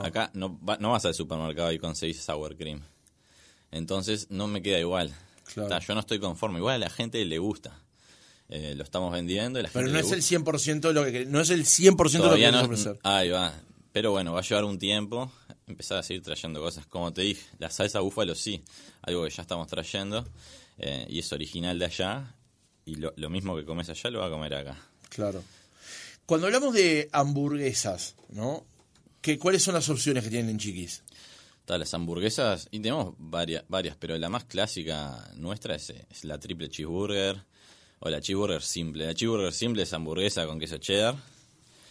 Acá 0.03 0.31
no, 0.35 0.59
va- 0.65 0.77
no 0.79 0.91
vas 0.93 1.05
al 1.07 1.15
supermercado 1.15 1.71
y 1.73 1.79
conseguís 1.79 2.23
sour 2.23 2.57
cream. 2.57 2.83
Entonces 3.71 4.29
no 4.31 4.47
me 4.47 4.63
queda 4.63 4.79
igual. 4.79 5.15
Claro. 5.53 5.69
Tá, 5.69 5.79
Yo 5.79 5.95
no 5.95 6.01
estoy 6.01 6.19
conforme. 6.19 6.59
Igual 6.59 6.77
a 6.77 6.79
la 6.79 6.91
gente 6.91 7.25
le 7.25 7.39
gusta. 7.39 7.81
Eh, 8.49 8.75
lo 8.77 8.85
estamos 8.85 9.13
vendiendo 9.13 9.59
y 9.59 9.63
la 9.63 9.69
Pero 9.69 9.87
gente 9.87 10.01
no 10.01 10.07
es 10.07 10.13
el 10.13 10.39
gusta. 10.39 10.53
100% 10.53 10.93
lo 10.93 11.05
que 11.05 11.27
no 11.27 11.41
es 11.41 11.51
el 11.51 11.65
100% 11.65 12.31
lo 12.31 12.37
que 12.37 12.53
no, 12.53 12.63
ofrecer. 12.63 12.99
ahí 13.03 13.31
va. 13.31 13.53
Pero 13.93 14.13
bueno, 14.13 14.33
va 14.33 14.41
a 14.41 14.43
llevar 14.43 14.65
un 14.65 14.79
tiempo 14.79 15.33
empezar 15.67 15.99
a 15.99 16.03
seguir 16.03 16.23
trayendo 16.23 16.61
cosas. 16.61 16.87
Como 16.87 17.13
te 17.13 17.23
dije, 17.23 17.45
la 17.59 17.71
salsa 17.71 18.01
búfalo 18.01 18.35
sí, 18.35 18.63
algo 19.03 19.25
que 19.25 19.31
ya 19.31 19.43
estamos 19.43 19.67
trayendo 19.67 20.27
eh, 20.79 21.07
y 21.09 21.19
es 21.19 21.33
original 21.33 21.79
de 21.79 21.85
allá. 21.87 22.35
Y 22.85 22.97
lo, 22.97 23.13
lo 23.17 23.31
mismo 23.31 23.57
que 23.57 23.65
comes 23.65 23.89
allá 23.89 24.11
lo 24.11 24.21
va 24.21 24.27
a 24.27 24.31
comer 24.31 24.55
acá. 24.55 24.79
Claro. 25.09 25.43
Cuando 26.25 26.47
hablamos 26.47 26.75
de 26.75 27.09
hamburguesas, 27.13 28.17
¿no? 28.31 28.65
¿Qué, 29.21 29.39
¿Cuáles 29.39 29.63
son 29.63 29.75
las 29.75 29.89
opciones 29.89 30.23
que 30.23 30.31
tienen 30.31 30.51
en 30.51 30.59
Chiquis? 30.59 31.03
Las 31.67 31.95
hamburguesas, 31.95 32.69
y 32.71 32.79
tenemos 32.79 33.15
varias, 33.19 33.65
varias, 33.67 33.97
pero 33.97 34.17
la 34.19 34.29
más 34.29 34.45
clásica 34.45 35.29
nuestra 35.35 35.75
es, 35.75 35.91
eh, 35.91 36.07
es 36.09 36.25
la 36.25 36.39
triple 36.39 36.69
cheeseburger 36.69 37.45
o 38.01 38.11
la 38.11 38.21
cheeseburger 38.21 38.63
simple. 38.63 39.07
La 39.07 39.15
cheeseburger 39.15 39.53
simple 39.53 39.83
es 39.83 39.93
hamburguesa 39.93 40.47
con 40.47 40.59
queso 40.59 40.79
cheddar. 40.79 41.17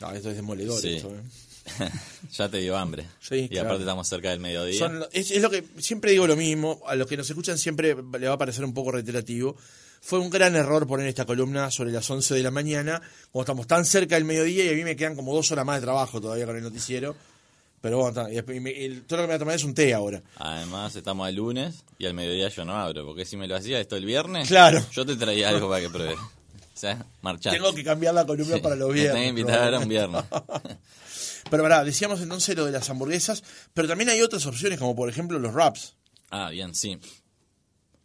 No, 0.01 0.11
esto 0.11 0.29
es 0.29 0.35
demoledor. 0.35 0.79
Sí. 0.79 0.97
¿eh? 0.97 1.21
ya 2.31 2.49
te 2.49 2.57
dio 2.57 2.77
hambre. 2.77 3.05
Sí, 3.19 3.35
y 3.35 3.49
claro. 3.49 3.69
aparte 3.69 3.83
estamos 3.83 4.07
cerca 4.07 4.29
del 4.29 4.39
mediodía. 4.39 4.79
Son 4.79 5.05
es, 5.11 5.31
es 5.31 5.41
lo 5.41 5.49
que 5.49 5.63
siempre 5.77 6.11
digo 6.11 6.27
lo 6.27 6.35
mismo, 6.35 6.81
a 6.87 6.95
los 6.95 7.07
que 7.07 7.17
nos 7.17 7.29
escuchan 7.29 7.57
siempre 7.57 7.95
le 7.95 8.27
va 8.27 8.33
a 8.33 8.37
parecer 8.37 8.63
un 8.65 8.73
poco 8.73 8.91
reiterativo. 8.91 9.55
Fue 10.01 10.19
un 10.19 10.29
gran 10.29 10.55
error 10.55 10.85
poner 10.85 11.07
esta 11.07 11.25
columna 11.25 11.71
sobre 11.71 11.91
las 11.91 12.07
11 12.07 12.35
de 12.35 12.43
la 12.43 12.51
mañana, 12.51 13.01
cuando 13.31 13.45
estamos 13.45 13.65
tan 13.65 13.85
cerca 13.85 14.15
del 14.15 14.23
mediodía 14.23 14.65
y 14.65 14.69
a 14.69 14.73
mí 14.73 14.83
me 14.83 14.95
quedan 14.95 15.15
como 15.15 15.33
dos 15.33 15.51
horas 15.51 15.65
más 15.65 15.79
de 15.79 15.85
trabajo 15.85 16.21
todavía 16.21 16.45
con 16.45 16.55
el 16.55 16.61
noticiero. 16.61 17.15
Pero 17.85 17.99
bueno, 17.99 18.09
está, 18.19 18.31
y 18.31 18.33
después- 18.33 18.57
y 18.57 18.59
me- 18.61 18.71
y 18.71 19.01
todo 19.01 19.17
lo 19.17 19.23
que 19.23 19.27
me 19.27 19.33
voy 19.33 19.35
a 19.35 19.39
tomar 19.39 19.55
es 19.55 19.63
un 19.63 19.75
té 19.75 19.93
ahora. 19.93 20.23
Además, 20.37 20.95
estamos 20.95 21.29
el 21.29 21.35
lunes 21.35 21.83
y 21.99 22.07
al 22.07 22.15
mediodía 22.15 22.49
yo 22.49 22.65
no 22.65 22.75
abro, 22.75 23.05
porque 23.05 23.25
si 23.25 23.37
me 23.37 23.47
lo 23.47 23.55
hacía 23.55 23.79
esto 23.79 23.95
el 23.95 24.05
viernes, 24.05 24.47
Claro. 24.47 24.83
yo 24.91 25.05
te 25.05 25.15
traía 25.15 25.49
algo 25.49 25.69
para 25.69 25.81
que 25.81 25.89
pruebes. 25.91 26.17
O 26.17 26.23
sea, 26.73 27.05
marchar. 27.21 27.53
Tengo 27.53 27.75
que 27.75 27.83
cambiar 27.83 28.15
la 28.15 28.25
columna 28.25 28.57
para 28.59 28.75
los 28.75 28.91
viernes. 28.91 29.21
Que 29.21 29.27
invitar 29.27 29.71
a 29.71 29.77
un 29.77 29.87
viernes. 29.87 30.23
Pero 31.51 31.61
pará, 31.61 31.83
decíamos 31.83 32.21
entonces 32.21 32.55
lo 32.55 32.65
de 32.65 32.71
las 32.71 32.89
hamburguesas, 32.89 33.43
pero 33.75 33.87
también 33.87 34.09
hay 34.09 34.19
otras 34.23 34.47
opciones, 34.47 34.79
como 34.79 34.95
por 34.95 35.09
ejemplo 35.09 35.37
los 35.37 35.53
wraps. 35.53 35.93
Ah, 36.31 36.49
bien, 36.49 36.73
sí. 36.73 36.97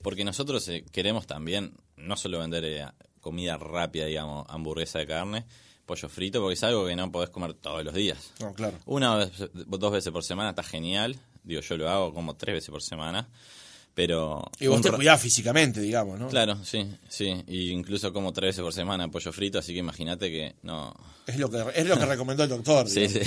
Porque 0.02 0.24
nosotros 0.26 0.68
eh, 0.68 0.84
queremos 0.92 1.26
también 1.26 1.72
no 1.96 2.16
solo 2.16 2.38
vender 2.38 2.64
eh, 2.66 2.86
comida 3.20 3.56
rápida, 3.56 4.04
digamos, 4.04 4.44
hamburguesa 4.50 4.98
de 4.98 5.06
carne, 5.06 5.46
pollo 5.90 6.08
frito, 6.08 6.40
porque 6.40 6.54
es 6.54 6.62
algo 6.62 6.86
que 6.86 6.94
no 6.94 7.10
podés 7.10 7.30
comer 7.30 7.54
todos 7.54 7.84
los 7.84 7.92
días. 7.92 8.32
No, 8.38 8.52
claro. 8.54 8.78
Una 8.86 9.16
vez, 9.16 9.30
dos 9.54 9.90
veces 9.92 10.12
por 10.12 10.22
semana 10.22 10.50
está 10.50 10.62
genial. 10.62 11.18
Digo, 11.42 11.60
yo 11.62 11.76
lo 11.76 11.90
hago 11.90 12.14
como 12.14 12.36
tres 12.36 12.54
veces 12.54 12.70
por 12.70 12.80
semana. 12.80 13.28
Pero. 13.92 14.48
Y 14.60 14.68
vos 14.68 14.80
te 14.80 14.92
cuidás 14.92 15.20
físicamente, 15.20 15.80
digamos, 15.80 16.16
¿no? 16.18 16.28
Claro, 16.28 16.64
sí, 16.64 16.86
sí. 17.08 17.42
Y 17.48 17.70
incluso 17.70 18.12
como 18.12 18.32
tres 18.32 18.50
veces 18.50 18.62
por 18.62 18.72
semana 18.72 19.08
pollo 19.10 19.32
frito, 19.32 19.58
así 19.58 19.72
que 19.72 19.80
imagínate 19.80 20.30
que 20.30 20.54
no. 20.62 20.94
Es 21.26 21.36
lo 21.38 21.50
que, 21.50 21.64
es 21.74 21.84
lo 21.86 21.98
que 21.98 22.06
recomendó 22.06 22.44
el 22.44 22.50
doctor. 22.50 22.88
Sí, 22.88 23.08
sí. 23.08 23.20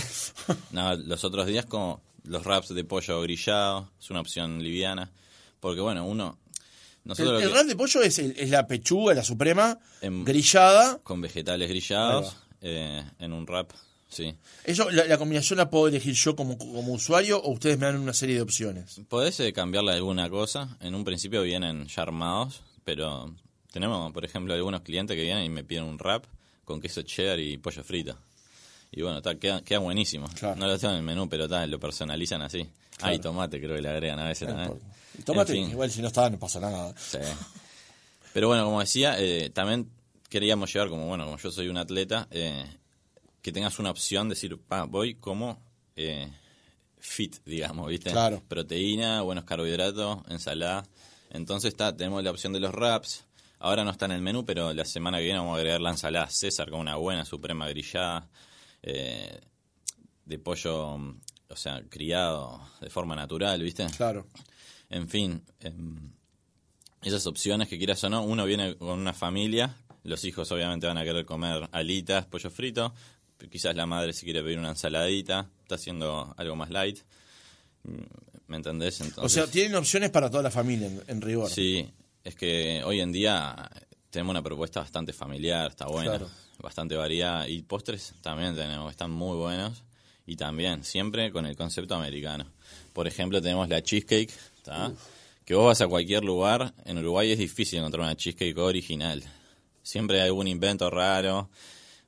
No, 0.72 0.96
los 0.96 1.22
otros 1.26 1.46
días 1.48 1.66
como 1.66 2.02
los 2.24 2.44
wraps 2.46 2.74
de 2.74 2.84
pollo 2.86 3.22
grillado, 3.22 3.92
es 4.00 4.10
una 4.10 4.22
opción 4.22 4.64
liviana. 4.64 5.12
Porque 5.60 5.82
bueno, 5.82 6.06
uno. 6.08 6.40
El, 7.06 7.10
Nosotros 7.10 7.34
lo 7.34 7.40
el 7.40 7.48
que- 7.48 7.54
wrap 7.54 7.66
de 7.68 7.76
pollo 7.76 8.02
es, 8.02 8.18
el- 8.20 8.34
es 8.38 8.50
la 8.50 8.66
pechuga, 8.66 9.14
la 9.14 9.24
suprema, 9.26 9.78
Em- 10.00 10.24
grillada. 10.24 11.00
con 11.04 11.20
vegetales 11.20 11.68
grillados 11.68 12.38
eh, 12.64 13.04
en 13.20 13.34
un 13.34 13.46
wrap, 13.46 13.72
sí. 14.10 14.34
Eso, 14.64 14.90
la, 14.90 15.06
la 15.06 15.18
combinación 15.18 15.58
la 15.58 15.70
puedo 15.70 15.88
elegir 15.88 16.14
yo 16.16 16.36
como, 16.36 16.58
como 16.58 16.94
usuario 16.94 17.40
o 17.42 17.52
ustedes 17.52 17.78
me 17.78 17.86
dan 17.86 18.00
una 18.00 18.14
serie 18.14 18.36
de 18.38 18.42
opciones. 18.42 19.00
Podés 19.10 19.40
eh, 19.42 19.54
cambiarle 19.54 19.92
alguna 19.92 20.30
cosa. 20.30 20.78
En 20.80 20.96
un 20.96 21.04
principio 21.04 21.42
vienen 21.44 21.86
ya 21.88 22.02
armados, 22.02 22.62
pero 22.84 23.36
tenemos, 23.72 24.12
por 24.14 24.26
ejemplo, 24.26 24.54
algunos 24.54 24.82
clientes 24.82 25.16
que 25.16 25.24
vienen 25.24 25.44
y 25.46 25.50
me 25.50 25.64
piden 25.64 25.84
un 25.84 25.98
wrap 26.00 26.26
con 26.66 26.80
queso 26.82 27.02
cheddar 27.04 27.40
y 27.40 27.58
pollo 27.58 27.84
frito. 27.84 28.18
Y 28.92 29.02
bueno, 29.02 29.22
ta, 29.22 29.36
queda, 29.36 29.62
queda 29.64 29.80
buenísimo. 29.80 30.28
Claro. 30.40 30.56
No 30.56 30.68
lo 30.68 30.78
tengo 30.78 30.94
en 30.94 31.00
el 31.00 31.04
menú, 31.06 31.28
pero 31.28 31.50
ta, 31.50 31.66
lo 31.68 31.80
personalizan 31.80 32.42
así. 32.44 32.66
Ah, 33.02 33.14
y 33.14 33.20
tomate 33.20 33.60
creo 33.60 33.76
que 33.76 33.82
le 33.82 33.90
agregan 33.90 34.20
a 34.20 34.28
veces 34.28 34.48
también. 34.48 34.80
Tomate, 35.26 35.54
En 35.58 35.64
fin. 35.64 35.72
igual 35.72 35.90
si 35.92 36.02
no 36.02 36.08
está, 36.08 36.30
no 36.30 36.38
pasa 36.40 36.60
nada. 36.60 36.94
Sí. 36.98 37.18
Pero 38.34 38.48
bueno, 38.48 38.66
como 38.66 38.80
decía, 38.80 39.16
eh, 39.20 39.50
también 39.50 39.90
queríamos 40.34 40.74
llevar, 40.74 40.90
como 40.90 41.06
bueno, 41.06 41.26
como 41.26 41.38
yo 41.38 41.52
soy 41.52 41.68
un 41.68 41.78
atleta, 41.78 42.28
eh, 42.32 42.66
que 43.40 43.52
tengas 43.52 43.78
una 43.78 43.92
opción 43.92 44.30
de 44.30 44.34
decir, 44.34 44.58
pa, 44.58 44.86
voy 44.86 45.14
como 45.14 45.62
eh, 45.96 46.28
fit, 46.98 47.36
digamos, 47.46 47.88
¿viste? 47.88 48.10
Claro. 48.10 48.42
Proteína, 48.48 49.22
buenos 49.22 49.44
carbohidratos, 49.44 50.24
ensalada. 50.30 50.88
Entonces 51.30 51.70
está, 51.70 51.96
tenemos 51.96 52.24
la 52.24 52.32
opción 52.32 52.52
de 52.52 52.60
los 52.60 52.72
wraps. 52.72 53.26
Ahora 53.60 53.84
no 53.84 53.92
está 53.92 54.06
en 54.06 54.14
el 54.14 54.22
menú, 54.22 54.44
pero 54.44 54.74
la 54.74 54.86
semana 54.86 55.20
que 55.20 55.26
viene 55.26 55.38
vamos 55.38 55.54
a 55.54 55.58
agregar 55.58 55.82
la 55.82 55.92
ensalada 55.92 56.28
César 56.32 56.72
con 56.72 56.80
una 56.80 56.96
buena 56.96 57.26
suprema 57.26 57.70
grillada 57.70 58.28
eh, 58.82 59.40
de 60.26 60.40
pollo, 60.40 60.96
o 60.96 61.56
sea, 61.56 61.84
criado 61.88 62.60
de 62.82 62.90
forma 62.90 63.16
natural, 63.16 63.62
¿viste? 63.62 63.86
Claro. 63.96 64.26
En 64.90 65.08
fin, 65.08 65.44
em, 65.60 66.12
esas 67.04 67.28
opciones 67.28 67.68
que 67.68 67.78
quieras 67.78 68.04
o 68.04 68.10
no, 68.10 68.24
uno 68.24 68.46
viene 68.46 68.76
con 68.78 68.98
una 68.98 69.14
familia, 69.14 69.78
los 70.04 70.24
hijos 70.26 70.52
obviamente 70.52 70.88
van 70.88 70.98
a 70.98 71.04
querer 71.04 71.26
comer 71.26 71.68
alitas, 71.72 72.26
pollo 72.26 72.50
frito, 72.50 72.94
quizás 73.50 73.76
la 73.76 73.86
madre 73.86 74.14
si 74.14 74.26
quiere 74.26 74.42
pedir 74.44 74.60
una 74.60 74.70
ensaladita, 74.70 75.50
está 75.62 75.76
haciendo 75.76 76.34
algo 76.38 76.56
más 76.56 76.70
light. 76.70 77.00
Mm, 77.84 78.02
¿Me 78.48 78.58
entendés? 78.58 79.02
Entonces, 79.02 79.24
O 79.24 79.30
sea, 79.30 79.52
tienen 79.52 79.76
opciones 79.76 80.10
para 80.12 80.30
toda 80.30 80.44
la 80.44 80.52
familia 80.52 80.88
en, 80.88 81.02
en 81.08 81.22
rigor. 81.22 81.50
Sí, 81.50 81.90
es 82.24 82.36
que 82.36 82.82
hoy 82.86 83.00
en 83.02 83.12
día 83.12 83.70
tenemos 84.10 84.32
una 84.32 84.42
propuesta 84.44 84.80
bastante 84.82 85.12
familiar, 85.14 85.72
está 85.72 85.88
buena, 85.88 86.12
Claro. 86.12 86.30
bastante 86.60 86.96
variada. 86.96 87.48
Y 87.50 87.62
postres 87.64 88.14
también 88.22 88.56
tenemos, 88.56 88.92
están 88.92 89.12
muy 89.12 89.38
buenos. 89.38 89.84
Y 90.26 90.36
también, 90.38 90.84
siempre 90.86 91.32
con 91.32 91.46
el 91.46 91.56
concepto 91.58 91.96
americano. 91.96 92.46
Por 92.94 93.08
ejemplo, 93.08 93.42
tenemos 93.42 93.68
la 93.68 93.82
cheesecake, 93.82 94.32
que 95.44 95.56
vos 95.56 95.66
vas 95.66 95.82
a 95.82 95.88
cualquier 95.88 96.24
lugar, 96.24 96.74
en 96.86 96.98
Uruguay 97.00 97.32
es 97.32 97.40
difícil 97.40 97.80
encontrar 97.80 98.04
una 98.04 98.16
cheesecake 98.16 98.58
original. 98.58 99.22
Siempre 99.84 100.22
hay 100.22 100.28
algún 100.28 100.48
invento 100.48 100.90
raro 100.90 101.50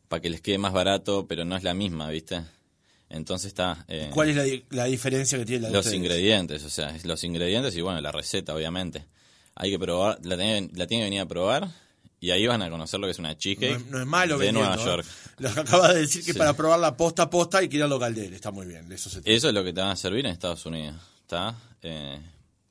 para 0.08 0.22
que 0.22 0.29
les 0.29 0.41
quede 0.41 0.58
más 0.58 0.74
barato, 0.74 1.27
pero 1.27 1.46
no 1.46 1.55
es 1.55 1.63
la 1.63 1.74
misma, 1.74 2.10
¿viste? 2.10 2.41
Entonces 3.10 3.48
está... 3.50 3.86
eh, 3.88 4.10
¿Cuál 4.13 4.29
es 4.29 4.36
la, 4.36 4.44
di- 4.44 4.65
la 4.72 4.86
diferencia 4.86 5.38
que 5.38 5.46
tiene 5.46 5.63
la 5.63 5.67
de 5.67 5.74
los 5.74 5.86
ustedes? 5.86 5.98
ingredientes, 6.00 6.63
o 6.63 6.70
sea, 6.70 6.96
los 7.03 7.24
ingredientes 7.24 7.75
y 7.75 7.82
bueno, 7.82 8.01
la 8.01 8.12
receta, 8.12 8.55
obviamente. 8.55 9.05
Hay 9.55 9.72
que 9.72 9.79
probar, 9.79 10.20
la 10.24 10.36
tienen, 10.38 10.72
la 10.74 10.88
tienen 10.88 11.03
que 11.05 11.10
venir 11.12 11.22
a 11.22 11.25
probar 11.27 11.70
y 12.20 12.32
ahí 12.32 12.48
van 12.48 12.62
a 12.62 12.70
conocer 12.70 13.00
lo 13.00 13.08
que 13.08 13.12
es 13.12 13.20
una 13.20 13.38
cheesecake 13.38 13.75
es, 13.77 13.86
no 13.88 14.00
es 14.00 14.05
malo 14.05 14.38
de 14.38 14.46
vendiendo, 14.48 14.75
Nueva 14.75 14.82
¿eh? 14.82 14.86
York. 14.86 15.05
Lo 15.38 15.53
que 15.53 15.60
acabas 15.60 15.94
de 15.94 16.00
decir 16.01 16.25
que 16.25 16.34
Sí. 16.34 16.38
para 16.39 16.53
probar 16.53 16.79
la 16.79 16.98
posta 16.98 17.24
a 17.24 17.29
posta 17.29 17.60
hay 17.60 17.70
que 17.70 17.77
ir 17.77 17.84
al 17.84 17.89
local 17.89 18.13
de 18.15 18.25
él. 18.25 18.34
Está 18.34 18.51
muy 18.51 18.65
bien, 18.65 18.91
eso 18.91 19.10
se. 19.10 19.20
Eso 19.24 19.48
es 19.50 19.53
lo 19.53 19.63
que 19.63 19.72
te 19.74 19.82
van 19.82 19.91
a 19.91 19.96
servir 19.96 20.25
en 20.25 20.32
Estados 20.32 20.65
Unidos, 20.65 20.96
¿está? 21.22 21.55
Eh, 21.84 22.20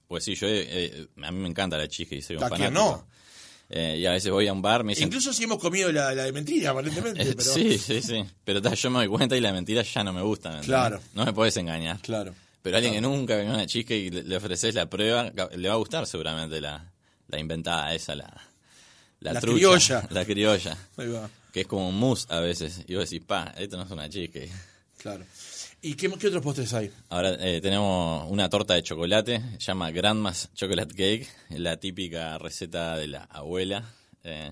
pues 0.09 0.25
sí, 0.25 0.35
yo 0.35 0.47
eh, 0.49 1.07
a 1.23 1.31
mí 1.31 1.39
me 1.41 1.49
encanta 1.49 1.79
la 1.79 1.87
cheesecake, 1.89 2.23
soy 2.23 2.37
un 2.37 2.43
¿A 2.45 2.49
quién 2.51 2.73
fanático. 2.75 3.07
no? 3.07 3.07
Eh, 3.71 3.97
y 3.99 4.07
a 4.07 4.13
veces 4.13 4.31
voy 4.31 4.47
a 4.47 4.53
un 4.53 4.63
bar, 4.63 4.85
me 4.85 4.93
dicen... 4.93 5.09
Incluso 5.09 5.33
si 5.33 5.45
hemos 5.45 5.59
comido 5.59 5.91
la, 5.91 6.15
la 6.15 6.25
de 6.25 6.33
mentira, 6.33 6.71
aparentemente. 6.71 7.25
Pero... 7.37 7.43
Sí, 7.43 7.79
sí, 7.79 8.03
sí. 8.03 8.25
Pero 8.45 8.61
ta, 8.61 8.75
yo 8.75 8.91
me 8.91 8.99
doy 8.99 9.09
cuenta 9.09 9.37
y 9.37 9.41
la 9.41 9.53
mentira 9.53 9.83
ya 9.83 10.05
no 10.05 10.13
me 10.13 10.23
gusta. 10.23 10.61
Claro. 10.61 11.01
No 11.15 11.25
me 11.25 11.33
puedes 11.33 11.57
engañar. 11.57 12.01
Claro. 12.01 12.35
Pero 12.63 12.77
alguien 12.77 12.95
que 12.95 13.01
nunca 13.01 13.37
vio 13.37 13.51
una 13.51 13.67
chica 13.67 13.95
y 13.95 14.11
le, 14.11 14.37
ofreces 14.37 14.75
la 14.75 14.89
prueba, 14.89 15.31
le 15.55 15.69
va 15.69 15.75
a 15.75 15.79
gustar 15.79 16.07
seguramente 16.07 16.61
la, 16.61 16.91
la 17.29 17.39
inventada 17.39 17.95
esa, 17.95 18.15
la, 18.15 18.33
La 19.21 19.41
trucha, 19.41 19.55
criolla. 19.55 20.09
La 20.11 20.25
criolla. 20.25 20.79
Ahí 20.97 21.09
va. 21.09 21.29
Que 21.53 21.63
es 21.63 21.67
como 21.67 21.89
un 21.89 21.99
mousse 21.99 22.27
a 22.31 22.41
veces. 22.41 22.81
Y 22.87 22.95
vos 22.95 23.11
decís, 23.11 23.25
pa, 23.27 23.55
esto 23.59 23.77
no 23.77 23.85
es 23.85 23.91
una 23.91 24.09
chica. 24.09 24.41
Claro. 24.99 25.25
¿Y 25.87 25.97
qué, 25.97 26.11
qué 26.19 26.29
otros 26.29 26.43
postres 26.43 26.73
hay? 26.73 26.91
Ahora 27.11 27.37
eh, 27.41 27.61
tenemos 27.61 28.31
una 28.31 28.49
torta 28.49 28.73
de 28.73 28.83
chocolate, 28.83 29.43
se 29.59 29.67
llama 29.67 29.91
Grandma's 29.91 30.49
Chocolate 30.55 30.95
Cake, 30.95 31.29
la 31.51 31.77
típica 31.77 32.39
receta 32.39 32.97
de 32.97 33.07
la 33.09 33.25
abuela. 33.25 33.85
Eh, 34.23 34.51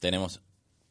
tenemos, 0.00 0.40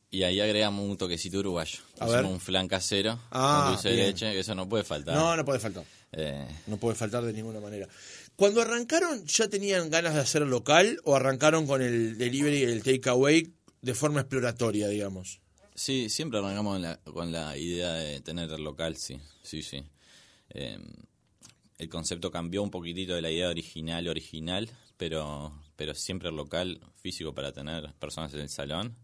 y 0.09 0.23
ahí 0.23 0.39
agregamos 0.39 0.89
un 0.89 0.95
toquecito 0.97 1.39
uruguayo. 1.39 1.79
A 1.99 2.05
ver. 2.07 2.23
un 2.23 2.39
flan 2.39 2.69
casero 2.69 3.19
Ah, 3.29 3.63
con 3.65 3.73
dulce 3.73 3.89
de 3.89 3.95
leche, 4.07 4.31
que 4.31 4.39
eso 4.39 4.55
no 4.55 4.69
puede 4.69 4.85
faltar. 4.85 5.15
No, 5.15 5.35
no 5.35 5.43
puede 5.43 5.59
faltar. 5.59 5.83
Eh, 6.13 6.47
No 6.67 6.77
puede 6.77 6.95
faltar 6.95 7.21
de 7.25 7.33
ninguna 7.33 7.59
manera. 7.59 7.89
Cuando 8.37 8.61
arrancaron, 8.61 9.25
¿ya 9.25 9.49
tenían 9.49 9.89
ganas 9.89 10.13
de 10.13 10.21
hacer 10.21 10.43
local 10.43 10.97
o 11.03 11.13
arrancaron 11.13 11.67
con 11.67 11.81
el 11.81 12.17
delivery 12.17 12.59
y 12.59 12.63
el 12.63 12.83
takeaway 12.83 13.51
de 13.81 13.93
forma 13.95 14.21
exploratoria, 14.21 14.87
digamos? 14.87 15.41
Sí, 15.83 16.09
siempre 16.09 16.37
arrancamos 16.37 16.75
en 16.75 16.83
la- 16.83 16.97
con 16.97 17.31
la 17.31 17.57
idea 17.57 17.93
de 17.93 18.21
tener 18.21 18.51
el 18.51 18.63
local, 18.63 18.97
sí, 18.97 19.19
sí, 19.41 19.63
sí. 19.63 19.83
Eh, 20.51 20.77
el 21.79 21.89
concepto 21.89 22.29
cambió 22.29 22.61
un 22.61 22.69
poquitito 22.69 23.15
de 23.15 23.21
la 23.23 23.31
idea 23.31 23.49
original, 23.49 24.07
original, 24.07 24.69
pero, 24.97 25.51
pero 25.75 25.95
siempre 25.95 26.29
el 26.29 26.35
local 26.35 26.79
físico 26.97 27.33
para 27.33 27.51
tener 27.51 27.91
personas 27.95 28.31
en 28.35 28.41
el 28.41 28.49
salón, 28.49 28.95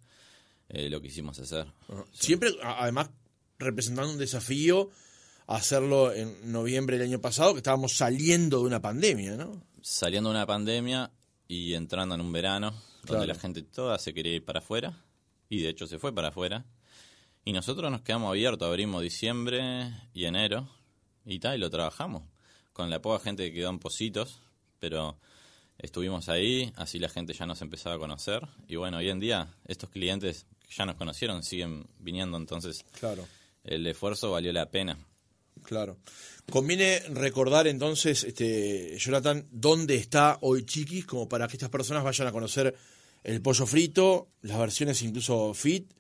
eh, 0.70 0.88
lo 0.88 1.02
quisimos 1.02 1.40
hacer. 1.40 1.66
Siempre, 2.12 2.52
además, 2.62 3.10
representando 3.58 4.12
un 4.12 4.20
desafío 4.20 4.92
hacerlo 5.48 6.14
en 6.14 6.52
noviembre 6.52 7.00
del 7.00 7.08
año 7.08 7.20
pasado, 7.22 7.54
que 7.54 7.60
estábamos 7.60 7.94
saliendo 7.94 8.60
de 8.60 8.66
una 8.68 8.82
pandemia, 8.84 9.36
¿no? 9.36 9.64
Saliendo 9.82 10.30
de 10.30 10.36
una 10.36 10.46
pandemia 10.46 11.10
y 11.48 11.74
entrando 11.74 12.14
en 12.14 12.22
un 12.22 12.32
verano, 12.32 12.72
Claro. 13.02 13.22
donde 13.22 13.34
la 13.34 13.40
gente 13.40 13.64
toda 13.64 13.98
se 13.98 14.14
quería 14.14 14.34
ir 14.36 14.46
para 14.46 14.60
afuera, 14.60 15.04
y 15.50 15.62
de 15.62 15.70
hecho 15.70 15.88
se 15.88 16.00
fue 16.00 16.14
para 16.14 16.30
afuera. 16.30 16.66
Y 17.46 17.54
nosotros 17.54 17.90
nos 17.92 18.02
quedamos 18.02 18.30
abiertos, 18.30 18.68
abrimos 18.68 19.02
diciembre 19.02 19.92
y 20.14 20.26
enero, 20.26 20.68
y 21.26 21.40
tal, 21.40 21.56
y 21.58 21.60
lo 21.60 21.70
trabajamos. 21.70 22.24
Con 22.74 22.90
la 22.90 23.02
poca 23.02 23.24
gente 23.24 23.46
que 23.50 23.54
quedó 23.54 23.70
en 23.70 23.80
Positos, 23.80 24.42
pero 24.80 25.18
estuvimos 25.78 26.30
ahí, 26.30 26.72
así 26.76 27.00
la 27.00 27.10
gente 27.10 27.34
ya 27.34 27.46
nos 27.46 27.62
empezaba 27.62 27.96
a 27.96 28.00
conocer. 28.00 28.46
Y 28.68 28.76
bueno, 28.76 28.98
hoy 28.98 29.10
en 29.10 29.20
día 29.20 29.48
estos 29.66 29.90
clientes 29.90 30.46
que 30.68 30.76
ya 30.76 30.86
nos 30.86 30.96
conocieron 30.96 31.44
siguen 31.44 31.88
viniendo, 32.00 32.38
entonces 32.38 32.84
Claro. 33.00 33.26
el 33.64 33.86
esfuerzo 33.88 34.32
valió 34.32 34.52
la 34.52 34.70
pena. 34.70 34.98
Claro. 35.64 35.98
Conviene 36.52 37.00
recordar 37.10 37.68
entonces, 37.68 38.24
este, 38.24 38.98
Jonathan, 39.00 39.48
dónde 39.52 39.96
está 39.96 40.38
hoy 40.42 40.66
Chiquis, 40.66 41.06
como 41.06 41.28
para 41.28 41.48
que 41.48 41.54
estas 41.58 41.70
personas 41.70 42.04
vayan 42.04 42.28
a 42.28 42.32
conocer 42.32 42.76
el 43.28 43.42
pollo 43.42 43.66
frito, 43.68 44.30
las 44.42 44.58
versiones 44.58 45.02
incluso 45.04 45.54
fit, 45.54 45.92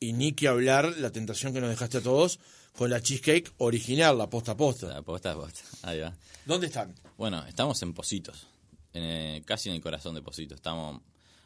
y 0.00 0.12
ni 0.12 0.32
que 0.32 0.48
hablar 0.48 0.94
la 0.98 1.10
tentación 1.10 1.52
que 1.52 1.60
nos 1.60 1.70
dejaste 1.70 1.98
a 1.98 2.02
todos 2.02 2.38
con 2.72 2.90
la 2.90 3.00
cheesecake 3.00 3.52
original, 3.58 4.18
la 4.18 4.28
posta 4.28 4.52
a 4.52 4.56
posta. 4.56 4.88
La 4.88 5.02
posta 5.02 5.32
a 5.32 5.34
posta, 5.34 5.62
ahí 5.82 6.00
va. 6.00 6.14
¿Dónde 6.44 6.66
están? 6.66 6.94
Bueno, 7.16 7.44
estamos 7.46 7.80
en 7.82 7.94
Positos, 7.94 8.46
en, 8.92 9.02
eh, 9.02 9.42
casi 9.46 9.70
en 9.70 9.76
el 9.76 9.80
corazón 9.80 10.14
de 10.14 10.20
Positos. 10.22 10.56
Estamos 10.56 11.00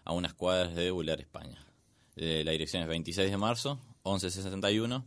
a 0.04 0.12
unas 0.12 0.34
cuadras 0.34 0.74
de 0.74 0.90
Bular, 0.90 1.20
España. 1.20 1.64
Eh, 2.16 2.42
la 2.44 2.50
dirección 2.52 2.82
es 2.82 2.88
26 2.88 3.30
de 3.30 3.36
marzo, 3.36 3.78
1161, 4.04 5.06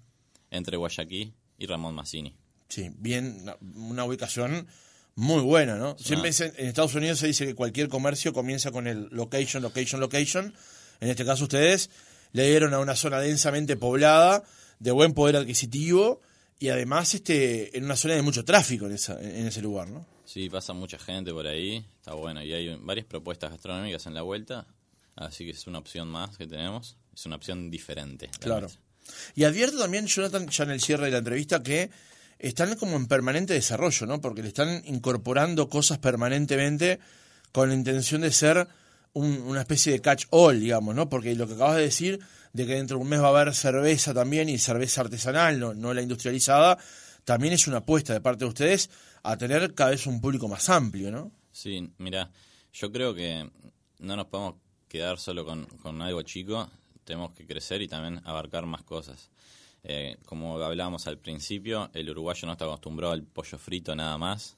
entre 0.49 0.77
Guayaquil 0.77 1.33
y 1.57 1.65
Ramón 1.65 1.93
Massini. 1.95 2.33
Sí, 2.69 2.89
bien, 2.97 3.39
una- 3.41 3.57
una 3.75 4.05
ubicación 4.05 4.67
muy 5.15 5.41
buena, 5.41 5.75
¿no? 5.75 5.97
Siempre 5.99 6.31
se- 6.33 6.53
en 6.57 6.67
Estados 6.67 6.95
Unidos 6.95 7.19
se 7.19 7.27
dice 7.27 7.45
que 7.45 7.55
cualquier 7.55 7.87
comercio 7.89 8.33
comienza 8.33 8.71
con 8.71 8.87
el 8.87 9.07
location, 9.11 9.61
location, 9.61 9.99
location. 10.01 10.53
En 10.99 11.09
este 11.09 11.25
caso 11.25 11.43
ustedes 11.43 11.89
le 12.31 12.47
dieron 12.49 12.73
a 12.73 12.79
una 12.79 12.95
zona 12.95 13.19
densamente 13.19 13.75
poblada, 13.75 14.43
de 14.79 14.91
buen 14.91 15.13
poder 15.13 15.35
adquisitivo 15.35 16.21
y 16.59 16.69
además 16.69 17.13
este 17.13 17.77
en 17.77 17.85
una 17.85 17.95
zona 17.95 18.15
de 18.15 18.21
mucho 18.21 18.45
tráfico 18.45 18.85
en, 18.85 18.93
esa, 18.93 19.19
en 19.21 19.47
ese 19.47 19.61
lugar, 19.61 19.89
¿no? 19.89 20.05
Sí, 20.25 20.49
pasa 20.49 20.73
mucha 20.73 20.97
gente 20.97 21.31
por 21.33 21.45
ahí, 21.45 21.85
está 21.99 22.13
bueno. 22.13 22.41
Y 22.43 22.53
hay 22.53 22.75
varias 22.81 23.05
propuestas 23.05 23.51
gastronómicas 23.51 24.05
en 24.05 24.13
la 24.13 24.21
vuelta, 24.21 24.65
así 25.15 25.43
que 25.43 25.51
es 25.51 25.67
una 25.67 25.79
opción 25.79 26.07
más 26.07 26.37
que 26.37 26.47
tenemos. 26.47 26.95
Es 27.13 27.25
una 27.25 27.35
opción 27.35 27.69
diferente. 27.69 28.29
la 28.31 28.39
Claro. 28.39 28.67
Y 29.35 29.43
advierto 29.43 29.77
también, 29.77 30.07
Jonathan, 30.07 30.47
ya 30.47 30.63
en 30.63 30.71
el 30.71 30.79
cierre 30.81 31.05
de 31.07 31.11
la 31.11 31.17
entrevista, 31.17 31.61
que 31.61 31.89
están 32.41 32.75
como 32.75 32.95
en 32.97 33.07
permanente 33.07 33.53
desarrollo, 33.53 34.05
¿no? 34.07 34.19
Porque 34.21 34.41
le 34.41 34.47
están 34.49 34.81
incorporando 34.85 35.69
cosas 35.69 35.99
permanentemente 35.99 36.99
con 37.51 37.69
la 37.69 37.75
intención 37.75 38.21
de 38.21 38.31
ser 38.31 38.67
un- 39.13 39.41
una 39.41 39.61
especie 39.61 39.91
de 39.93 40.01
catch-all, 40.01 40.59
digamos, 40.59 40.95
¿no? 40.95 41.09
Porque 41.09 41.35
lo 41.35 41.47
que 41.47 41.53
acabas 41.53 41.75
de 41.77 41.83
decir, 41.83 42.19
de 42.53 42.65
que 42.65 42.75
dentro 42.75 42.97
de 42.97 43.03
un 43.03 43.09
mes 43.09 43.21
va 43.21 43.27
a 43.27 43.41
haber 43.41 43.53
cerveza 43.53 44.13
también 44.13 44.49
y 44.49 44.57
cerveza 44.57 45.01
artesanal, 45.01 45.59
no, 45.59 45.73
no 45.73 45.93
la 45.93 46.01
industrializada, 46.01 46.77
también 47.25 47.53
es 47.53 47.67
una 47.67 47.77
apuesta 47.77 48.13
de 48.13 48.21
parte 48.21 48.45
de 48.45 48.49
ustedes 48.49 48.89
a 49.23 49.37
tener 49.37 49.73
cada 49.73 49.91
vez 49.91 50.07
un 50.07 50.19
público 50.21 50.47
más 50.47 50.69
amplio, 50.69 51.11
¿no? 51.11 51.31
Sí, 51.51 51.91
mira, 51.97 52.31
yo 52.73 52.91
creo 52.91 53.13
que 53.13 53.49
no 53.99 54.15
nos 54.15 54.25
podemos 54.27 54.55
quedar 54.87 55.19
solo 55.19 55.45
con, 55.45 55.65
con 55.65 56.01
algo 56.01 56.21
chico, 56.23 56.69
tenemos 57.03 57.33
que 57.33 57.45
crecer 57.45 57.81
y 57.81 57.87
también 57.87 58.21
abarcar 58.25 58.65
más 58.65 58.83
cosas. 58.83 59.29
Eh, 59.83 60.17
como 60.25 60.61
hablábamos 60.61 61.07
al 61.07 61.17
principio, 61.17 61.89
el 61.93 62.09
uruguayo 62.09 62.45
no 62.45 62.53
está 62.53 62.65
acostumbrado 62.65 63.13
al 63.13 63.23
pollo 63.23 63.57
frito 63.57 63.95
nada 63.95 64.17
más. 64.17 64.57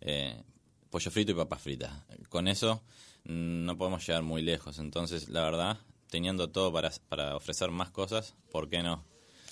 Eh, 0.00 0.42
pollo 0.90 1.10
frito 1.10 1.32
y 1.32 1.34
papas 1.34 1.62
fritas. 1.62 1.92
Con 2.28 2.48
eso 2.48 2.82
mm, 3.24 3.64
no 3.64 3.76
podemos 3.76 4.06
llegar 4.06 4.22
muy 4.22 4.42
lejos. 4.42 4.78
Entonces, 4.78 5.28
la 5.28 5.42
verdad, 5.42 5.78
teniendo 6.08 6.50
todo 6.50 6.72
para, 6.72 6.90
para 7.08 7.36
ofrecer 7.36 7.70
más 7.70 7.90
cosas, 7.90 8.34
¿por 8.50 8.68
qué 8.68 8.82
no? 8.82 9.04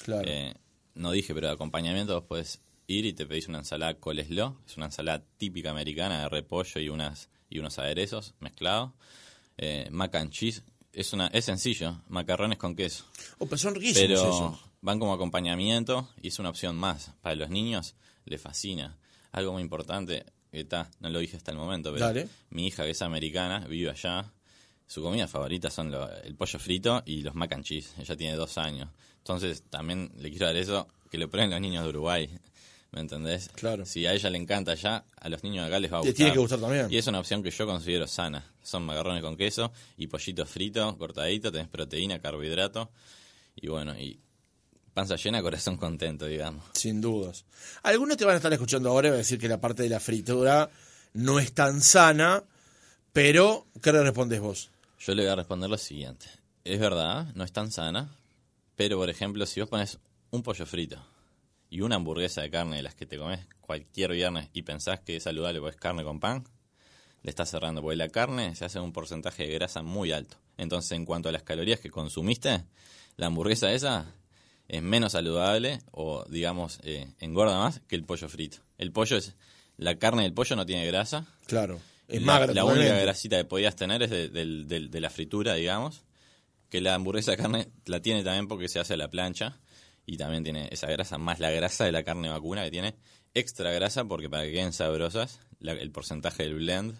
Claro. 0.04 0.28
Eh, 0.28 0.54
no 0.94 1.10
dije, 1.10 1.34
pero 1.34 1.48
de 1.48 1.54
acompañamiento 1.54 2.14
vos 2.14 2.24
podés 2.24 2.60
ir 2.86 3.06
y 3.06 3.12
te 3.12 3.26
pedís 3.26 3.48
una 3.48 3.58
ensalada 3.58 3.94
coleslaw. 3.94 4.56
Es 4.66 4.76
una 4.76 4.86
ensalada 4.86 5.24
típica 5.36 5.70
americana 5.70 6.22
de 6.22 6.28
repollo 6.28 6.80
y 6.80 6.88
unas 6.88 7.28
y 7.48 7.58
unos 7.58 7.78
aderezos 7.78 8.34
mezclados. 8.40 8.90
Eh, 9.56 9.88
mac 9.90 10.14
and 10.16 10.30
cheese. 10.30 10.62
Es, 10.92 11.12
una, 11.12 11.28
es 11.28 11.44
sencillo, 11.44 12.00
macarrones 12.08 12.58
con 12.58 12.76
queso. 12.76 13.04
Oh, 13.38 13.46
pero 13.46 13.58
son 13.58 13.74
riquísimos 13.74 14.00
Pero 14.00 14.14
esos. 14.14 14.60
Van 14.84 14.98
como 14.98 15.14
acompañamiento 15.14 16.08
y 16.22 16.28
es 16.28 16.38
una 16.38 16.50
opción 16.50 16.76
más. 16.76 17.12
Para 17.22 17.34
los 17.36 17.48
niños 17.50 17.94
les 18.26 18.40
fascina. 18.40 18.96
Algo 19.32 19.52
muy 19.54 19.62
importante, 19.62 20.24
que 20.52 20.60
está, 20.60 20.90
no 21.00 21.08
lo 21.08 21.18
dije 21.18 21.36
hasta 21.38 21.50
el 21.50 21.56
momento, 21.56 21.90
pero 21.92 22.04
Dale. 22.06 22.28
mi 22.50 22.66
hija 22.66 22.84
que 22.84 22.90
es 22.90 23.02
americana, 23.02 23.60
vive 23.66 23.90
allá, 23.90 24.30
su 24.86 25.02
comida 25.02 25.26
favorita 25.26 25.70
son 25.70 25.90
lo- 25.90 26.08
el 26.22 26.34
pollo 26.34 26.58
frito 26.58 27.02
y 27.06 27.22
los 27.22 27.34
mac 27.34 27.52
and 27.54 27.64
cheese. 27.64 27.94
Ella 27.98 28.14
tiene 28.16 28.36
dos 28.36 28.58
años. 28.58 28.90
Entonces 29.18 29.62
también 29.70 30.12
le 30.18 30.28
quiero 30.30 30.46
dar 30.46 30.56
eso, 30.56 30.86
que 31.10 31.16
lo 31.18 31.28
prueben 31.30 31.50
los 31.50 31.60
niños 31.60 31.82
de 31.84 31.88
Uruguay. 31.88 32.28
¿Me 32.92 33.00
entendés? 33.00 33.48
Claro. 33.54 33.84
Si 33.86 34.06
a 34.06 34.12
ella 34.12 34.30
le 34.30 34.38
encanta 34.38 34.72
allá, 34.72 35.04
a 35.16 35.28
los 35.28 35.42
niños 35.42 35.64
de 35.64 35.68
acá 35.68 35.80
les 35.80 35.90
va 35.92 35.96
a 35.96 36.00
Les 36.00 36.08
gustar. 36.10 36.16
tiene 36.16 36.32
que 36.32 36.38
gustar 36.38 36.60
también. 36.60 36.86
Y 36.92 36.96
es 36.98 37.06
una 37.08 37.18
opción 37.18 37.42
que 37.42 37.50
yo 37.50 37.66
considero 37.66 38.06
sana. 38.06 38.52
Son 38.62 38.84
macarrones 38.84 39.22
con 39.22 39.36
queso 39.36 39.72
y 39.96 40.06
pollito 40.06 40.44
frito, 40.46 40.96
cortadito, 40.98 41.50
tenés 41.50 41.68
proteína, 41.68 42.20
carbohidrato. 42.20 42.90
Y 43.56 43.66
bueno, 43.68 43.98
y 43.98 44.20
panza 44.94 45.16
llena, 45.16 45.42
corazón 45.42 45.76
contento, 45.76 46.26
digamos. 46.26 46.64
Sin 46.72 47.00
dudas. 47.00 47.44
Algunos 47.82 48.16
te 48.16 48.24
van 48.24 48.34
a 48.34 48.36
estar 48.36 48.52
escuchando 48.52 48.88
ahora 48.88 49.08
y 49.08 49.10
van 49.10 49.16
a 49.16 49.18
decir 49.18 49.38
que 49.38 49.48
la 49.48 49.60
parte 49.60 49.82
de 49.82 49.88
la 49.88 50.00
fritura 50.00 50.70
no 51.12 51.38
es 51.38 51.52
tan 51.52 51.82
sana, 51.82 52.44
pero 53.12 53.66
¿qué 53.82 53.92
le 53.92 54.02
respondes 54.02 54.40
vos? 54.40 54.70
Yo 55.00 55.14
le 55.14 55.24
voy 55.24 55.32
a 55.32 55.36
responder 55.36 55.68
lo 55.68 55.76
siguiente. 55.76 56.26
Es 56.64 56.80
verdad, 56.80 57.26
no 57.34 57.44
es 57.44 57.52
tan 57.52 57.70
sana, 57.70 58.08
pero 58.76 58.96
por 58.96 59.10
ejemplo, 59.10 59.44
si 59.44 59.60
vos 59.60 59.68
pones 59.68 59.98
un 60.30 60.42
pollo 60.42 60.64
frito 60.64 61.04
y 61.68 61.80
una 61.80 61.96
hamburguesa 61.96 62.40
de 62.40 62.50
carne 62.50 62.76
de 62.76 62.82
las 62.82 62.94
que 62.94 63.04
te 63.04 63.18
comes 63.18 63.40
cualquier 63.60 64.12
viernes 64.12 64.48
y 64.52 64.62
pensás 64.62 65.00
que 65.00 65.16
es 65.16 65.24
saludable 65.24 65.60
porque 65.60 65.74
es 65.74 65.80
carne 65.80 66.04
con 66.04 66.20
pan, 66.20 66.44
le 67.22 67.30
estás 67.30 67.50
cerrando, 67.50 67.80
porque 67.82 67.96
la 67.96 68.08
carne 68.08 68.54
se 68.54 68.64
hace 68.64 68.78
un 68.78 68.92
porcentaje 68.92 69.46
de 69.46 69.54
grasa 69.54 69.82
muy 69.82 70.12
alto. 70.12 70.36
Entonces, 70.56 70.92
en 70.92 71.04
cuanto 71.04 71.28
a 71.28 71.32
las 71.32 71.42
calorías 71.42 71.80
que 71.80 71.90
consumiste, 71.90 72.64
la 73.16 73.26
hamburguesa 73.26 73.72
esa 73.72 74.06
es 74.68 74.82
menos 74.82 75.12
saludable 75.12 75.78
o, 75.90 76.24
digamos, 76.28 76.78
eh, 76.82 77.08
engorda 77.20 77.58
más 77.58 77.80
que 77.86 77.96
el 77.96 78.04
pollo 78.04 78.28
frito. 78.28 78.58
El 78.78 78.92
pollo 78.92 79.16
es... 79.16 79.34
La 79.76 79.96
carne 79.98 80.22
del 80.22 80.32
pollo 80.32 80.54
no 80.56 80.64
tiene 80.66 80.86
grasa, 80.86 81.26
Claro. 81.46 81.80
Es 82.06 82.20
la, 82.20 82.26
magra. 82.34 82.52
la 82.54 82.64
única 82.64 82.96
grasita 82.98 83.36
que 83.38 83.44
podías 83.44 83.74
tener 83.76 84.02
es 84.02 84.10
de, 84.10 84.28
del- 84.28 84.90
de 84.90 85.00
la 85.00 85.10
fritura, 85.10 85.54
digamos. 85.54 86.02
Que 86.70 86.80
la 86.80 86.94
hamburguesa 86.94 87.30
de 87.32 87.36
carne 87.38 87.68
la 87.86 88.00
tiene 88.00 88.22
también 88.22 88.46
porque 88.46 88.68
se 88.68 88.78
hace 88.78 88.94
a 88.94 88.96
la 88.96 89.08
plancha. 89.08 89.58
Y 90.06 90.16
también 90.18 90.44
tiene 90.44 90.68
esa 90.70 90.86
grasa, 90.86 91.16
más 91.18 91.40
la 91.40 91.50
grasa 91.50 91.84
de 91.86 91.92
la 91.92 92.02
carne 92.04 92.28
vacuna 92.28 92.62
que 92.62 92.70
tiene 92.70 92.94
extra 93.32 93.72
grasa 93.72 94.04
porque 94.04 94.28
para 94.30 94.44
que 94.44 94.52
queden 94.52 94.72
sabrosas, 94.72 95.40
la- 95.60 95.72
el 95.72 95.90
porcentaje 95.90 96.42
del 96.44 96.54
blend 96.56 96.94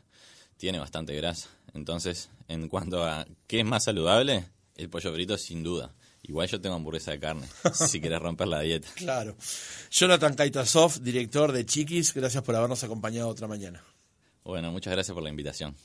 tiene 0.57 0.79
bastante 0.79 1.15
grasa. 1.15 1.49
Entonces, 1.75 2.31
en 2.49 2.69
cuanto 2.69 3.05
a 3.05 3.27
qué 3.47 3.61
es 3.61 3.67
más 3.67 3.85
saludable, 3.85 4.47
el 4.77 4.89
pollo 4.89 5.13
frito 5.13 5.37
sin 5.37 5.63
duda. 5.63 5.93
Igual 6.27 6.49
yo 6.49 6.61
tengo 6.61 6.77
hamburguesa 6.77 7.11
de 7.11 7.21
carne, 7.21 7.47
si 7.75 8.01
quieres 8.01 8.21
romper 8.21 8.49
la 8.49 8.61
dieta. 8.61 8.89
Claro. 8.95 9.37
Jonathan 9.91 10.35
Kaitasov, 10.35 11.01
director 11.01 11.53
de 11.53 11.67
Chiquis, 11.67 12.15
gracias 12.15 12.43
por 12.43 12.57
habernos 12.57 12.83
acompañado 12.83 13.29
otra 13.29 13.47
mañana. 13.47 13.83
Bueno, 14.43 14.73
muchas 14.73 14.93
gracias 14.93 15.15
por 15.15 15.23
la 15.23 15.31
invitación. 15.31 15.77